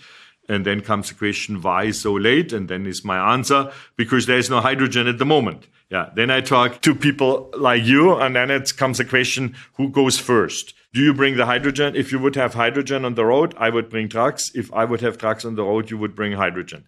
And 0.49 0.65
then 0.65 0.81
comes 0.81 1.09
the 1.09 1.15
question, 1.15 1.61
why 1.61 1.91
so 1.91 2.13
late? 2.13 2.51
And 2.51 2.67
then 2.67 2.85
is 2.85 3.05
my 3.05 3.33
answer, 3.33 3.71
because 3.95 4.25
there 4.25 4.37
is 4.37 4.49
no 4.49 4.59
hydrogen 4.59 5.07
at 5.07 5.17
the 5.17 5.25
moment. 5.25 5.67
Yeah. 5.89 6.09
Then 6.15 6.31
I 6.31 6.41
talk 6.41 6.81
to 6.81 6.93
people 6.93 7.49
like 7.57 7.83
you, 7.83 8.15
and 8.15 8.35
then 8.35 8.51
it 8.51 8.75
comes 8.75 8.97
the 8.97 9.05
question, 9.05 9.55
who 9.75 9.89
goes 9.89 10.19
first? 10.19 10.73
Do 10.93 11.01
you 11.01 11.13
bring 11.13 11.37
the 11.37 11.45
hydrogen? 11.45 11.95
If 11.95 12.11
you 12.11 12.19
would 12.19 12.35
have 12.35 12.53
hydrogen 12.53 13.05
on 13.05 13.15
the 13.15 13.25
road, 13.25 13.55
I 13.57 13.69
would 13.69 13.89
bring 13.89 14.09
trucks. 14.09 14.51
If 14.53 14.71
I 14.73 14.85
would 14.85 15.01
have 15.01 15.17
trucks 15.17 15.45
on 15.45 15.55
the 15.55 15.63
road, 15.63 15.89
you 15.89 15.97
would 15.97 16.15
bring 16.15 16.33
hydrogen. 16.33 16.87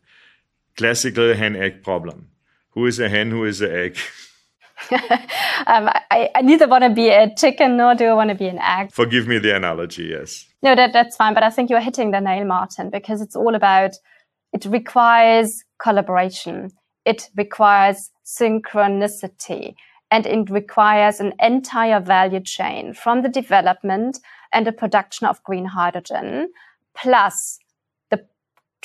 Classical 0.76 1.34
hen 1.34 1.56
egg 1.56 1.84
problem. 1.84 2.30
Who 2.72 2.86
is 2.86 3.00
a 3.00 3.10
hen? 3.10 3.32
Who 3.32 3.46
is 3.46 3.62
an 3.62 3.72
egg? 3.72 3.98
um, 5.68 5.90
I, 6.12 6.30
I, 6.36 6.42
neither 6.42 6.68
want 6.68 6.84
to 6.84 6.90
be 6.90 7.10
a 7.10 7.34
chicken 7.36 7.78
nor 7.78 7.96
do 7.96 8.06
I 8.06 8.14
want 8.14 8.30
to 8.30 8.36
be 8.36 8.48
an 8.48 8.60
egg. 8.60 8.92
Forgive 8.92 9.28
me 9.28 9.40
the 9.40 9.56
analogy, 9.56 10.06
yes. 10.06 10.46
No, 10.62 10.76
that, 10.76 10.94
that's 10.94 11.16
fine. 11.16 11.34
But 11.34 11.44
I 11.44 11.50
think 11.50 11.70
you're 11.70 11.80
hitting 11.80 12.12
the 12.12 12.20
nail, 12.20 12.46
Martin, 12.46 12.90
because 12.90 13.22
it's 13.22 13.36
all 13.36 13.56
about 13.56 13.92
it 14.54 14.66
requires 14.66 15.64
collaboration, 15.80 16.72
it 17.04 17.30
requires 17.36 18.12
synchronicity, 18.26 19.76
and 20.12 20.26
it 20.26 20.50
requires 20.50 21.20
an 21.20 21.34
entire 21.42 22.00
value 22.00 22.40
chain 22.40 22.94
from 22.94 23.22
the 23.22 23.30
development 23.30 24.20
and 24.54 24.66
the 24.66 24.72
production 24.72 25.28
of 25.28 25.44
green 25.44 25.66
hydrogen, 25.66 26.50
plus 26.96 27.60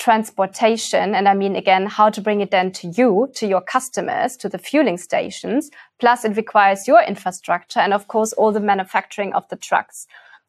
transportation. 0.01 1.13
And 1.13 1.27
I 1.27 1.35
mean, 1.35 1.55
again, 1.55 1.85
how 1.85 2.09
to 2.09 2.21
bring 2.21 2.41
it 2.41 2.49
then 2.49 2.71
to 2.71 2.87
you, 2.87 3.29
to 3.35 3.45
your 3.45 3.61
customers, 3.61 4.35
to 4.37 4.49
the 4.49 4.57
fueling 4.57 4.97
stations. 4.97 5.69
Plus 5.99 6.25
it 6.25 6.35
requires 6.35 6.87
your 6.87 7.03
infrastructure 7.03 7.79
and 7.79 7.93
of 7.93 8.07
course, 8.07 8.33
all 8.33 8.51
the 8.51 8.59
manufacturing 8.59 9.31
of 9.33 9.47
the 9.49 9.55
trucks. 9.55 10.07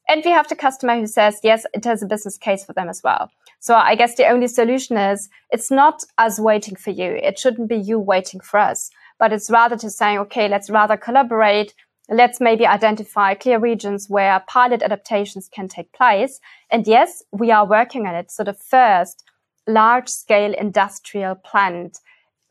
And 0.09 0.23
we 0.25 0.31
have 0.31 0.49
the 0.49 0.57
customer 0.57 0.99
who 0.99 1.07
says, 1.07 1.39
yes, 1.43 1.67
it 1.75 1.85
has 1.85 2.03
a 2.03 2.07
business 2.07 2.39
case 2.39 2.65
for 2.65 2.73
them 2.73 2.89
as 2.89 3.03
well. 3.05 3.31
So 3.61 3.75
I 3.75 3.95
guess 3.95 4.15
the 4.15 4.27
only 4.27 4.49
solution 4.49 4.97
is 4.97 5.29
it's 5.51 5.71
not 5.71 6.03
us 6.17 6.41
waiting 6.41 6.75
for 6.75 6.91
you. 6.91 7.11
It 7.23 7.39
shouldn't 7.39 7.69
be 7.69 7.77
you 7.77 7.99
waiting 7.99 8.41
for 8.41 8.59
us, 8.59 8.91
but 9.19 9.35
it's 9.35 9.51
rather 9.51 9.77
to 9.77 9.91
say, 9.91 10.17
okay, 10.17 10.49
let's 10.49 10.71
rather 10.71 10.97
collaborate. 10.97 11.75
Let's 12.09 12.41
maybe 12.41 12.67
identify 12.67 13.35
clear 13.35 13.59
regions 13.59 14.09
where 14.09 14.43
pilot 14.49 14.83
adaptations 14.83 15.49
can 15.49 15.69
take 15.69 15.93
place. 15.93 16.41
And 16.71 16.87
yes, 16.87 17.23
we 17.31 17.51
are 17.51 17.67
working 17.67 18.07
on 18.07 18.15
it. 18.15 18.31
So 18.31 18.43
the 18.45 18.55
first 18.55 19.23
large 19.67 20.09
scale 20.09 20.55
industrial 20.55 21.35
plant. 21.35 21.99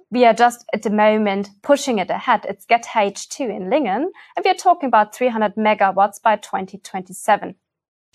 We 0.10 0.26
are 0.26 0.34
just 0.34 0.66
at 0.74 0.84
the 0.84 0.90
moment 0.90 1.50
pushing 1.62 2.00
it 2.00 2.10
ahead. 2.10 2.46
It's 2.48 2.66
Get 2.66 2.86
H2 2.86 3.40
in 3.56 3.70
Lingen, 3.70 4.12
and 4.36 4.46
we 4.46 4.52
are 4.52 4.56
talking 4.56 4.88
about 4.88 5.16
300 5.16 5.56
megawatts 5.56 6.22
by 6.22 6.36
2027. 6.36 7.56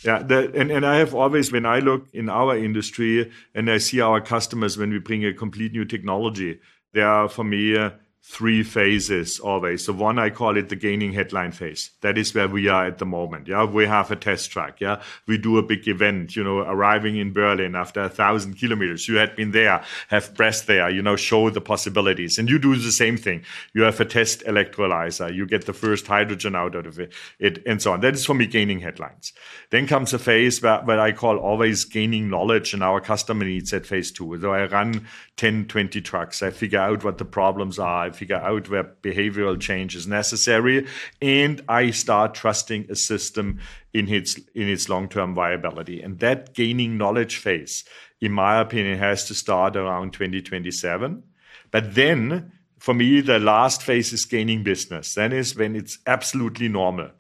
Yeah, 0.05 0.19
and, 0.19 0.71
and 0.71 0.85
I 0.85 0.97
have 0.97 1.15
always, 1.15 1.51
when 1.51 1.65
I 1.65 1.79
look 1.79 2.07
in 2.13 2.29
our 2.29 2.57
industry 2.57 3.33
and 3.55 3.71
I 3.71 3.79
see 3.79 4.01
our 4.01 4.21
customers 4.21 4.77
when 4.77 4.91
we 4.91 4.99
bring 4.99 5.25
a 5.25 5.33
complete 5.33 5.73
new 5.73 5.87
technology, 5.87 6.61
they 6.93 7.01
are 7.01 7.31
for 7.31 7.45
me 7.45 7.77
uh, 7.77 7.91
three 8.29 8.65
phases 8.65 9.39
always. 9.39 9.85
So 9.85 9.93
one, 9.93 10.19
I 10.19 10.31
call 10.31 10.57
it 10.57 10.69
the 10.69 10.75
gaining 10.75 11.13
headline 11.13 11.53
phase. 11.53 11.91
That 12.01 12.19
is 12.19 12.35
where 12.35 12.49
we 12.49 12.67
are 12.67 12.85
at 12.85 12.99
the 12.99 13.07
moment. 13.07 13.47
Yeah. 13.47 13.65
We 13.65 13.87
have 13.87 14.11
a 14.11 14.17
test 14.17 14.51
track. 14.51 14.81
Yeah. 14.81 15.01
We 15.29 15.39
do 15.39 15.59
a 15.59 15.63
big 15.63 15.87
event, 15.87 16.35
you 16.35 16.43
know, 16.43 16.59
arriving 16.59 17.17
in 17.17 17.33
Berlin 17.33 17.77
after 17.77 18.01
a 18.01 18.09
thousand 18.09 18.59
kilometers. 18.59 19.07
You 19.07 19.17
had 19.17 19.37
been 19.37 19.53
there, 19.53 19.83
have 20.09 20.35
press 20.35 20.63
there, 20.63 20.91
you 20.91 21.03
know, 21.03 21.15
show 21.15 21.51
the 21.51 21.61
possibilities. 21.61 22.37
And 22.37 22.51
you 22.51 22.59
do 22.59 22.75
the 22.75 22.91
same 22.91 23.17
thing. 23.17 23.45
You 23.75 23.83
have 23.83 24.01
a 24.01 24.05
test 24.05 24.41
electrolyzer. 24.41 25.33
You 25.33 25.47
get 25.47 25.67
the 25.67 25.73
first 25.73 26.09
hydrogen 26.09 26.57
out 26.57 26.75
of 26.75 26.99
it, 26.99 27.13
it 27.39 27.63
and 27.65 27.81
so 27.81 27.93
on. 27.93 28.01
That 28.01 28.15
is 28.15 28.27
for 28.27 28.35
me 28.35 28.47
gaining 28.47 28.81
headlines. 28.81 29.33
Then 29.71 29.87
comes 29.87 30.13
a 30.13 30.19
phase 30.19 30.61
where, 30.61 30.81
where 30.81 31.01
I 31.01 31.13
call 31.13 31.39
always 31.39 31.85
gaining 31.85 32.29
knowledge 32.29 32.75
and 32.75 32.83
our 32.83 33.01
customer 33.01 33.45
needs 33.45 33.73
at 33.73 33.87
phase 33.87 34.11
two. 34.11 34.37
So 34.41 34.53
I 34.53 34.67
run 34.67 35.07
10, 35.37 35.67
20 35.67 36.01
trucks. 36.01 36.43
I 36.43 36.51
figure 36.51 36.81
out 36.81 37.05
what 37.05 37.19
the 37.19 37.25
problems 37.25 37.79
are. 37.79 38.07
I 38.07 38.11
figure 38.17 38.37
out 38.37 38.69
where 38.69 38.85
behavioral 39.03 39.61
change 39.61 39.95
is 39.95 40.07
necessary. 40.07 40.87
And 41.21 41.63
I 41.69 41.91
start 41.91 42.35
trusting 42.35 42.87
a 42.91 42.97
system 42.97 43.61
in 43.93 44.09
its, 44.09 44.39
in 44.55 44.69
its 44.69 44.89
long-term 44.89 45.35
viability. 45.35 46.03
And 46.03 46.19
that 46.21 46.55
gaining 46.55 46.97
knowledge 46.97 47.37
phase, 47.37 47.85
in 48.21 48.33
my 48.33 48.61
opinion, 48.61 48.99
has 48.99 49.25
to 49.27 49.35
start 49.35 49.77
around 49.77 50.13
2027. 50.13 51.23
But 51.71 51.95
then 51.95 52.53
for 52.79 52.95
me, 52.95 53.21
the 53.21 53.39
last 53.39 53.83
phase 53.83 54.13
is 54.13 54.25
gaining 54.25 54.63
business. 54.63 55.15
Then 55.15 55.33
is 55.33 55.57
when 55.57 55.75
it's 55.75 55.99
absolutely 56.07 56.69
normal. 56.69 57.11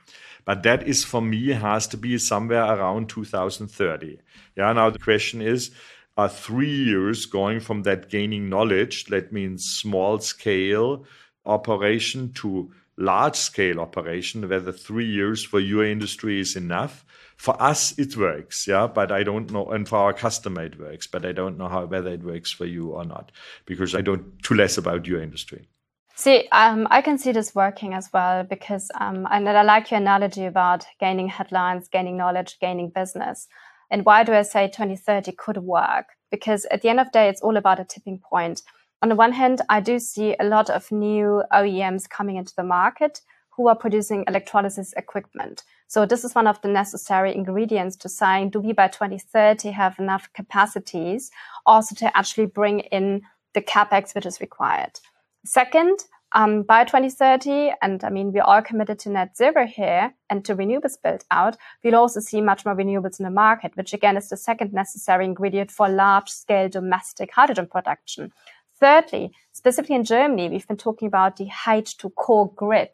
But 0.44 0.62
that 0.62 0.86
is 0.86 1.04
for 1.04 1.20
me 1.20 1.48
has 1.48 1.88
to 1.88 1.96
be 1.96 2.18
somewhere 2.18 2.62
around 2.62 3.08
2030. 3.08 4.18
Yeah. 4.56 4.72
Now 4.72 4.90
the 4.90 4.98
question 4.98 5.42
is, 5.42 5.72
are 6.16 6.28
three 6.28 6.74
years 6.74 7.26
going 7.26 7.60
from 7.60 7.82
that 7.82 8.08
gaining 8.08 8.48
knowledge, 8.48 9.04
that 9.06 9.32
means 9.32 9.64
small 9.64 10.18
scale 10.18 11.04
operation 11.44 12.32
to 12.32 12.72
large 12.96 13.36
scale 13.36 13.80
operation, 13.80 14.48
whether 14.48 14.72
three 14.72 15.06
years 15.06 15.44
for 15.44 15.60
your 15.60 15.84
industry 15.84 16.40
is 16.40 16.56
enough. 16.56 17.04
For 17.36 17.60
us, 17.62 17.98
it 17.98 18.16
works, 18.16 18.66
yeah, 18.66 18.86
but 18.86 19.12
I 19.12 19.22
don't 19.22 19.52
know, 19.52 19.66
and 19.66 19.86
for 19.86 19.98
our 19.98 20.14
customer, 20.14 20.62
it 20.62 20.80
works, 20.80 21.06
but 21.06 21.26
I 21.26 21.32
don't 21.32 21.58
know 21.58 21.68
how 21.68 21.84
whether 21.84 22.10
it 22.10 22.24
works 22.24 22.50
for 22.50 22.64
you 22.64 22.92
or 22.92 23.04
not 23.04 23.30
because 23.66 23.94
I 23.94 24.00
don't 24.00 24.42
too 24.42 24.54
less 24.54 24.78
about 24.78 25.06
your 25.06 25.20
industry. 25.20 25.68
See, 26.14 26.48
um, 26.50 26.88
I 26.90 27.02
can 27.02 27.18
see 27.18 27.32
this 27.32 27.54
working 27.54 27.92
as 27.92 28.08
well 28.10 28.42
because, 28.42 28.90
um, 28.98 29.28
and 29.30 29.46
I 29.46 29.60
like 29.60 29.90
your 29.90 30.00
analogy 30.00 30.46
about 30.46 30.86
gaining 30.98 31.28
headlines, 31.28 31.88
gaining 31.88 32.16
knowledge, 32.16 32.58
gaining 32.58 32.88
business. 32.88 33.48
And 33.90 34.04
why 34.04 34.24
do 34.24 34.32
I 34.32 34.42
say 34.42 34.66
2030 34.66 35.32
could 35.32 35.58
work? 35.58 36.06
Because 36.30 36.64
at 36.66 36.82
the 36.82 36.88
end 36.88 37.00
of 37.00 37.06
the 37.06 37.12
day, 37.12 37.28
it's 37.28 37.40
all 37.40 37.56
about 37.56 37.80
a 37.80 37.84
tipping 37.84 38.18
point. 38.18 38.62
On 39.02 39.08
the 39.08 39.14
one 39.14 39.32
hand, 39.32 39.60
I 39.68 39.80
do 39.80 39.98
see 39.98 40.34
a 40.40 40.44
lot 40.44 40.70
of 40.70 40.90
new 40.90 41.42
OEMs 41.52 42.08
coming 42.08 42.36
into 42.36 42.54
the 42.56 42.64
market 42.64 43.20
who 43.56 43.68
are 43.68 43.76
producing 43.76 44.24
electrolysis 44.26 44.92
equipment. 44.96 45.62
So 45.88 46.04
this 46.04 46.24
is 46.24 46.34
one 46.34 46.46
of 46.46 46.60
the 46.62 46.68
necessary 46.68 47.34
ingredients 47.34 47.96
to 47.96 48.08
saying, 48.08 48.50
do 48.50 48.60
we 48.60 48.72
by 48.72 48.88
2030 48.88 49.70
have 49.70 49.98
enough 49.98 50.28
capacities 50.34 51.30
also 51.64 51.94
to 51.96 52.16
actually 52.16 52.46
bring 52.46 52.80
in 52.80 53.22
the 53.54 53.62
capex 53.62 54.14
which 54.14 54.26
is 54.26 54.40
required? 54.40 54.98
Second, 55.44 56.00
um, 56.32 56.62
by 56.62 56.84
2030, 56.84 57.72
and 57.80 58.02
I 58.02 58.10
mean, 58.10 58.32
we're 58.32 58.42
all 58.42 58.62
committed 58.62 58.98
to 59.00 59.10
net 59.10 59.36
zero 59.36 59.66
here 59.66 60.14
and 60.28 60.44
to 60.44 60.56
renewables 60.56 61.00
built 61.02 61.24
out, 61.30 61.56
we'll 61.84 61.94
also 61.94 62.20
see 62.20 62.40
much 62.40 62.64
more 62.64 62.74
renewables 62.74 63.20
in 63.20 63.24
the 63.24 63.30
market, 63.30 63.76
which 63.76 63.94
again 63.94 64.16
is 64.16 64.28
the 64.28 64.36
second 64.36 64.72
necessary 64.72 65.24
ingredient 65.24 65.70
for 65.70 65.88
large 65.88 66.28
scale 66.28 66.68
domestic 66.68 67.32
hydrogen 67.32 67.66
production. 67.66 68.32
Thirdly, 68.78 69.32
specifically 69.52 69.96
in 69.96 70.04
Germany, 70.04 70.48
we've 70.48 70.68
been 70.68 70.76
talking 70.76 71.08
about 71.08 71.36
the 71.36 71.46
H2 71.46 72.14
core 72.14 72.52
grid 72.54 72.90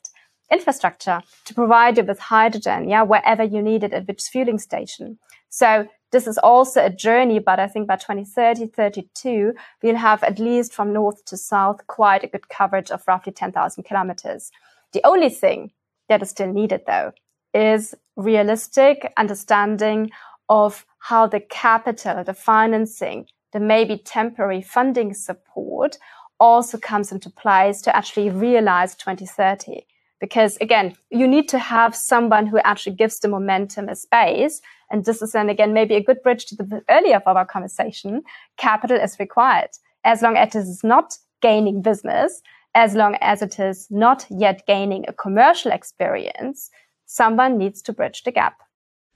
infrastructure 0.50 1.22
to 1.46 1.54
provide 1.54 1.96
you 1.96 2.04
with 2.04 2.18
hydrogen, 2.18 2.88
yeah, 2.88 3.02
wherever 3.02 3.42
you 3.42 3.62
need 3.62 3.82
it 3.82 3.92
at 3.92 4.06
which 4.06 4.22
fueling 4.22 4.58
station. 4.58 5.18
So 5.52 5.86
this 6.12 6.26
is 6.26 6.38
also 6.38 6.82
a 6.82 6.88
journey, 6.88 7.38
but 7.38 7.60
I 7.60 7.68
think 7.68 7.86
by 7.86 7.96
2030, 7.96 8.68
32, 8.68 9.52
we'll 9.82 9.96
have 9.96 10.22
at 10.22 10.38
least 10.38 10.72
from 10.72 10.94
north 10.94 11.26
to 11.26 11.36
south 11.36 11.86
quite 11.86 12.24
a 12.24 12.26
good 12.26 12.48
coverage 12.48 12.90
of 12.90 13.04
roughly 13.06 13.32
10,000 13.32 13.84
kilometers. 13.84 14.50
The 14.94 15.02
only 15.04 15.28
thing 15.28 15.72
that 16.08 16.22
is 16.22 16.30
still 16.30 16.50
needed 16.50 16.82
though 16.86 17.12
is 17.52 17.94
realistic 18.16 19.12
understanding 19.18 20.10
of 20.48 20.86
how 21.00 21.26
the 21.26 21.40
capital, 21.40 22.24
the 22.24 22.32
financing, 22.32 23.26
the 23.52 23.60
maybe 23.60 23.98
temporary 23.98 24.62
funding 24.62 25.12
support 25.12 25.98
also 26.40 26.78
comes 26.78 27.12
into 27.12 27.28
place 27.28 27.82
to 27.82 27.94
actually 27.94 28.30
realize 28.30 28.94
2030. 28.94 29.84
Because 30.18 30.56
again, 30.60 30.94
you 31.10 31.26
need 31.26 31.48
to 31.48 31.58
have 31.58 31.96
someone 31.96 32.46
who 32.46 32.58
actually 32.60 32.94
gives 32.94 33.18
the 33.18 33.28
momentum 33.28 33.88
a 33.88 33.96
space. 33.96 34.62
And 34.92 35.06
this 35.06 35.22
is 35.22 35.32
then 35.32 35.48
again, 35.48 35.72
maybe 35.72 35.94
a 35.94 36.02
good 36.02 36.22
bridge 36.22 36.44
to 36.46 36.54
the 36.54 36.84
earlier 36.90 37.16
of 37.16 37.36
our 37.36 37.46
conversation. 37.46 38.22
Capital 38.58 38.98
is 38.98 39.18
required. 39.18 39.70
As 40.04 40.20
long 40.20 40.36
as 40.36 40.54
it 40.54 40.58
is 40.58 40.84
not 40.84 41.16
gaining 41.40 41.80
business, 41.80 42.42
as 42.74 42.94
long 42.94 43.16
as 43.20 43.42
it 43.42 43.58
is 43.58 43.90
not 43.90 44.26
yet 44.30 44.66
gaining 44.66 45.04
a 45.08 45.12
commercial 45.12 45.72
experience, 45.72 46.70
someone 47.06 47.58
needs 47.58 47.82
to 47.82 47.92
bridge 47.92 48.22
the 48.22 48.32
gap. 48.32 48.60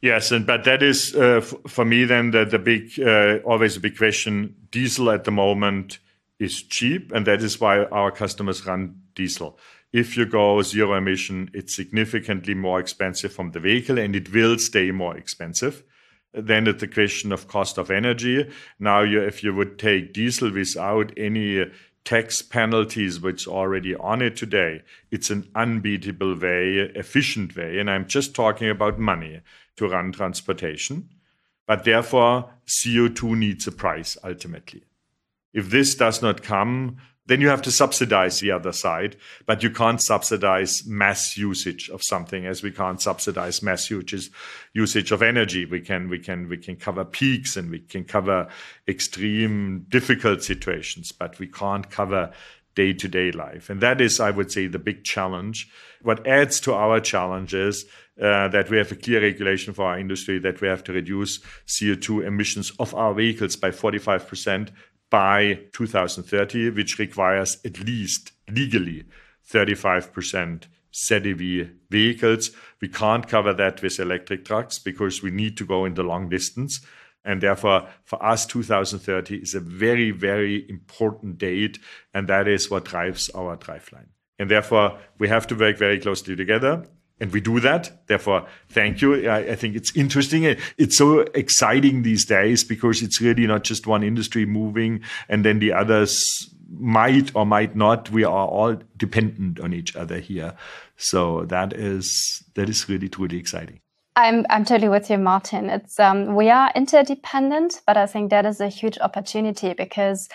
Yes, 0.02 0.30
and 0.30 0.46
but 0.46 0.64
that 0.64 0.82
is 0.82 1.14
uh, 1.14 1.40
f- 1.42 1.54
for 1.66 1.84
me 1.84 2.04
then 2.04 2.30
the 2.30 2.44
the 2.44 2.58
big 2.58 3.00
uh, 3.00 3.38
always 3.44 3.76
a 3.76 3.80
big 3.80 3.96
question. 3.96 4.54
Diesel 4.70 5.10
at 5.10 5.24
the 5.24 5.30
moment 5.30 5.98
is 6.38 6.62
cheap, 6.62 7.12
and 7.12 7.26
that 7.26 7.42
is 7.42 7.60
why 7.60 7.84
our 7.84 8.10
customers 8.10 8.66
run 8.66 9.00
diesel. 9.14 9.58
If 9.96 10.14
you 10.14 10.26
go 10.26 10.60
zero 10.60 10.92
emission, 10.92 11.50
it's 11.54 11.74
significantly 11.74 12.52
more 12.52 12.78
expensive 12.78 13.32
from 13.32 13.52
the 13.52 13.60
vehicle, 13.60 13.98
and 13.98 14.14
it 14.14 14.30
will 14.30 14.58
stay 14.58 14.90
more 14.90 15.16
expensive. 15.16 15.84
Then 16.34 16.66
it's 16.66 16.80
the 16.80 16.86
question 16.86 17.32
of 17.32 17.48
cost 17.48 17.78
of 17.78 17.90
energy. 17.90 18.46
Now, 18.78 19.00
you, 19.00 19.22
if 19.22 19.42
you 19.42 19.54
would 19.54 19.78
take 19.78 20.12
diesel 20.12 20.52
without 20.52 21.14
any 21.16 21.62
uh, 21.62 21.64
tax 22.04 22.42
penalties 22.42 23.20
which 23.20 23.48
already 23.48 23.94
on 23.94 24.20
it 24.20 24.36
today, 24.36 24.82
it's 25.10 25.30
an 25.30 25.48
unbeatable 25.54 26.38
way, 26.38 26.92
efficient 26.94 27.56
way. 27.56 27.78
And 27.78 27.90
I'm 27.90 28.06
just 28.06 28.34
talking 28.34 28.68
about 28.68 28.98
money 28.98 29.40
to 29.76 29.88
run 29.88 30.12
transportation. 30.12 31.08
But 31.66 31.84
therefore, 31.84 32.50
CO2 32.66 33.34
needs 33.38 33.66
a 33.66 33.72
price 33.72 34.18
ultimately. 34.22 34.84
If 35.54 35.70
this 35.70 35.94
does 35.94 36.20
not 36.20 36.42
come, 36.42 36.98
then 37.26 37.40
you 37.40 37.48
have 37.48 37.62
to 37.62 37.70
subsidize 37.70 38.40
the 38.40 38.52
other 38.52 38.72
side, 38.72 39.16
but 39.46 39.62
you 39.62 39.70
can't 39.70 40.00
subsidize 40.00 40.84
mass 40.86 41.36
usage 41.36 41.90
of 41.90 42.02
something 42.02 42.46
as 42.46 42.62
we 42.62 42.70
can't 42.70 43.00
subsidize 43.00 43.62
mass 43.62 43.90
usage 43.90 44.30
usage 44.72 45.12
of 45.12 45.22
energy. 45.22 45.64
We 45.64 45.80
can 45.80 46.08
we 46.08 46.18
can 46.18 46.48
we 46.48 46.56
can 46.56 46.76
cover 46.76 47.04
peaks 47.04 47.56
and 47.56 47.70
we 47.70 47.80
can 47.80 48.04
cover 48.04 48.48
extreme 48.86 49.86
difficult 49.88 50.42
situations, 50.42 51.12
but 51.12 51.38
we 51.38 51.48
can't 51.48 51.90
cover 51.90 52.32
day 52.76 52.92
to 52.92 53.08
day 53.08 53.32
life. 53.32 53.70
And 53.70 53.80
that 53.80 54.00
is, 54.00 54.20
I 54.20 54.30
would 54.30 54.52
say, 54.52 54.68
the 54.68 54.78
big 54.78 55.02
challenge. 55.02 55.68
What 56.02 56.26
adds 56.26 56.60
to 56.60 56.74
our 56.74 57.00
challenge 57.00 57.54
is 57.54 57.86
uh, 58.22 58.48
that 58.48 58.70
we 58.70 58.76
have 58.76 58.92
a 58.92 58.96
clear 58.96 59.20
regulation 59.20 59.74
for 59.74 59.86
our 59.86 59.98
industry 59.98 60.38
that 60.38 60.60
we 60.60 60.68
have 60.68 60.84
to 60.84 60.92
reduce 60.92 61.40
CO2 61.66 62.24
emissions 62.24 62.70
of 62.78 62.94
our 62.94 63.14
vehicles 63.14 63.56
by 63.56 63.70
45% 63.70 64.70
by 65.16 65.58
2030, 65.72 66.68
which 66.72 66.98
requires 66.98 67.56
at 67.64 67.80
least 67.80 68.32
legally 68.50 69.02
35% 69.50 70.64
ZEV 70.92 71.70
vehicles. 71.88 72.50
We 72.82 72.88
can't 72.88 73.26
cover 73.26 73.54
that 73.54 73.80
with 73.80 73.98
electric 73.98 74.44
trucks 74.44 74.78
because 74.78 75.22
we 75.22 75.30
need 75.30 75.56
to 75.56 75.64
go 75.64 75.86
in 75.86 75.94
the 75.94 76.02
long 76.02 76.28
distance. 76.28 76.82
And 77.24 77.42
therefore, 77.42 77.88
for 78.04 78.22
us, 78.22 78.44
2030 78.44 79.36
is 79.36 79.54
a 79.54 79.60
very, 79.60 80.10
very 80.10 80.68
important 80.68 81.38
date. 81.38 81.78
And 82.12 82.28
that 82.28 82.46
is 82.46 82.70
what 82.70 82.84
drives 82.84 83.30
our 83.30 83.56
driveline. 83.56 84.08
And 84.38 84.50
therefore, 84.50 84.98
we 85.16 85.28
have 85.28 85.46
to 85.46 85.54
work 85.54 85.78
very 85.78 85.98
closely 85.98 86.36
together 86.36 86.84
and 87.20 87.32
we 87.32 87.40
do 87.40 87.60
that. 87.60 88.06
Therefore, 88.06 88.46
thank 88.68 89.00
you. 89.00 89.28
I, 89.28 89.38
I, 89.38 89.54
think 89.56 89.74
it's 89.74 89.94
interesting. 89.96 90.44
It's 90.76 90.96
so 90.96 91.20
exciting 91.20 92.02
these 92.02 92.24
days 92.24 92.62
because 92.62 93.02
it's 93.02 93.20
really 93.20 93.46
not 93.46 93.64
just 93.64 93.86
one 93.86 94.02
industry 94.02 94.44
moving 94.44 95.00
and 95.28 95.44
then 95.44 95.58
the 95.58 95.72
others 95.72 96.50
might 96.70 97.34
or 97.34 97.46
might 97.46 97.74
not. 97.74 98.10
We 98.10 98.24
are 98.24 98.46
all 98.46 98.76
dependent 98.96 99.60
on 99.60 99.72
each 99.72 99.96
other 99.96 100.18
here. 100.18 100.54
So 100.96 101.44
that 101.46 101.72
is 101.72 102.42
that 102.54 102.68
is 102.68 102.88
really 102.88 103.08
truly 103.08 103.38
exciting. 103.38 103.80
I'm 104.16 104.46
I'm 104.48 104.64
totally 104.64 104.88
with 104.88 105.10
you, 105.10 105.18
Martin. 105.18 105.70
It's 105.70 106.00
um, 106.00 106.34
we 106.34 106.50
are 106.50 106.72
interdependent, 106.74 107.82
but 107.86 107.96
I 107.96 108.06
think 108.06 108.30
that 108.30 108.46
is 108.46 108.60
a 108.60 108.68
huge 108.68 108.98
opportunity 108.98 109.74
because 109.74 110.28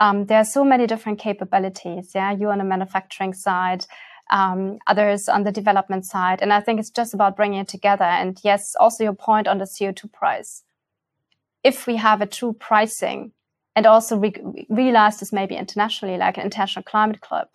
um, 0.00 0.26
there 0.26 0.38
are 0.38 0.44
so 0.44 0.64
many 0.64 0.86
different 0.86 1.18
capabilities. 1.18 2.12
Yeah, 2.14 2.32
you 2.32 2.50
on 2.50 2.58
the 2.58 2.64
manufacturing 2.64 3.34
side 3.34 3.86
um, 4.30 4.78
others 4.86 5.28
on 5.28 5.44
the 5.44 5.52
development 5.52 6.04
side. 6.04 6.42
And 6.42 6.52
I 6.52 6.60
think 6.60 6.80
it's 6.80 6.90
just 6.90 7.14
about 7.14 7.36
bringing 7.36 7.60
it 7.60 7.68
together. 7.68 8.04
And 8.04 8.38
yes, 8.42 8.74
also 8.78 9.04
your 9.04 9.14
point 9.14 9.48
on 9.48 9.58
the 9.58 9.64
CO2 9.64 10.12
price. 10.12 10.64
If 11.64 11.86
we 11.86 11.96
have 11.96 12.20
a 12.20 12.26
true 12.26 12.52
pricing 12.52 13.32
and 13.74 13.86
also 13.86 14.16
re- 14.16 14.66
realize 14.68 15.20
this 15.20 15.32
maybe 15.32 15.56
internationally, 15.56 16.18
like 16.18 16.36
an 16.36 16.44
international 16.44 16.84
climate 16.84 17.20
club, 17.20 17.48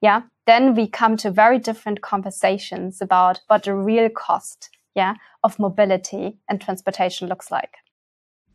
yeah, 0.00 0.22
then 0.46 0.74
we 0.74 0.86
come 0.86 1.16
to 1.18 1.30
very 1.30 1.58
different 1.58 2.02
conversations 2.02 3.00
about 3.00 3.40
what 3.48 3.64
the 3.64 3.74
real 3.74 4.08
cost, 4.08 4.70
yeah, 4.94 5.14
of 5.42 5.58
mobility 5.58 6.38
and 6.48 6.60
transportation 6.60 7.28
looks 7.28 7.50
like. 7.50 7.76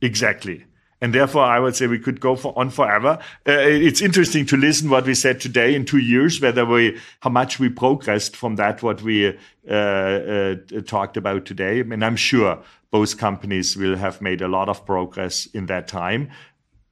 Exactly 0.01 0.65
and 1.01 1.13
therefore 1.13 1.43
I 1.43 1.59
would 1.59 1.75
say 1.75 1.87
we 1.87 1.99
could 1.99 2.19
go 2.19 2.35
for 2.35 2.57
on 2.57 2.69
forever. 2.69 3.17
Uh, 3.47 3.53
it's 3.57 4.01
interesting 4.01 4.45
to 4.47 4.57
listen 4.57 4.89
what 4.89 5.05
we 5.05 5.15
said 5.15 5.41
today 5.41 5.75
in 5.75 5.83
two 5.83 5.97
years, 5.97 6.39
whether 6.39 6.65
we 6.65 6.99
how 7.21 7.31
much 7.31 7.59
we 7.59 7.69
progressed 7.69 8.35
from 8.35 8.55
that 8.55 8.83
what 8.83 9.01
we 9.01 9.27
uh, 9.69 9.73
uh, 9.73 10.55
talked 10.85 11.17
about 11.17 11.45
today. 11.45 11.79
I 11.79 11.81
And 11.81 12.05
I'm 12.05 12.15
sure 12.15 12.59
both 12.91 13.17
companies 13.17 13.75
will 13.75 13.95
have 13.95 14.21
made 14.21 14.41
a 14.41 14.47
lot 14.47 14.69
of 14.69 14.85
progress 14.85 15.47
in 15.47 15.65
that 15.65 15.87
time 15.87 16.29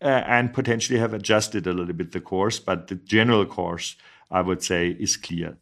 uh, 0.02 0.24
and 0.26 0.54
potentially 0.54 0.98
have 1.00 1.14
adjusted 1.14 1.68
a 1.68 1.74
little 1.74 1.94
bit 1.94 2.12
the 2.12 2.22
course, 2.22 2.60
but 2.60 2.88
the 2.88 2.96
general 2.96 3.46
course 3.46 3.96
I 4.32 4.42
would 4.42 4.64
say 4.64 4.90
is 5.00 5.18
clear. 5.18 5.58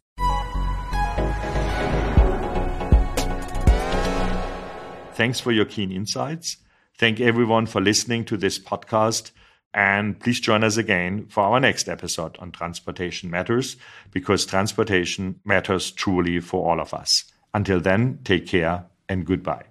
Thanks 5.14 5.40
for 5.40 5.50
your 5.50 5.64
keen 5.64 5.90
insights. 5.90 6.58
Thank 6.98 7.20
everyone 7.20 7.66
for 7.66 7.80
listening 7.80 8.24
to 8.24 8.36
this 8.36 8.58
podcast. 8.58 9.30
And 9.72 10.18
please 10.18 10.40
join 10.40 10.64
us 10.64 10.76
again 10.76 11.26
for 11.28 11.44
our 11.44 11.60
next 11.60 11.88
episode 11.88 12.36
on 12.38 12.50
Transportation 12.50 13.30
Matters, 13.30 13.76
because 14.10 14.44
transportation 14.44 15.38
matters 15.44 15.92
truly 15.92 16.40
for 16.40 16.68
all 16.68 16.80
of 16.80 16.92
us. 16.92 17.24
Until 17.54 17.78
then, 17.78 18.18
take 18.24 18.48
care 18.48 18.84
and 19.08 19.24
goodbye. 19.24 19.64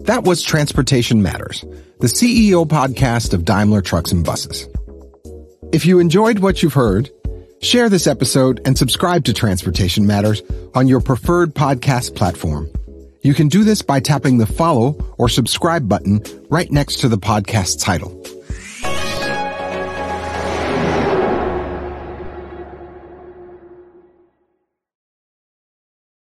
That 0.00 0.24
was 0.24 0.42
Transportation 0.42 1.22
Matters, 1.22 1.64
the 2.00 2.08
CEO 2.08 2.66
podcast 2.66 3.32
of 3.32 3.44
Daimler 3.44 3.82
Trucks 3.82 4.10
and 4.10 4.24
Buses. 4.24 4.66
If 5.72 5.86
you 5.86 6.00
enjoyed 6.00 6.40
what 6.40 6.60
you've 6.60 6.74
heard, 6.74 7.08
Share 7.60 7.88
this 7.88 8.06
episode 8.06 8.60
and 8.64 8.78
subscribe 8.78 9.24
to 9.24 9.32
Transportation 9.32 10.06
Matters 10.06 10.42
on 10.74 10.86
your 10.86 11.00
preferred 11.00 11.54
podcast 11.54 12.14
platform. 12.14 12.70
You 13.22 13.34
can 13.34 13.48
do 13.48 13.64
this 13.64 13.82
by 13.82 13.98
tapping 13.98 14.38
the 14.38 14.46
follow 14.46 14.96
or 15.18 15.28
subscribe 15.28 15.88
button 15.88 16.22
right 16.50 16.70
next 16.70 16.98
to 17.00 17.08
the 17.08 17.18
podcast 17.18 17.82
title. 17.82 18.22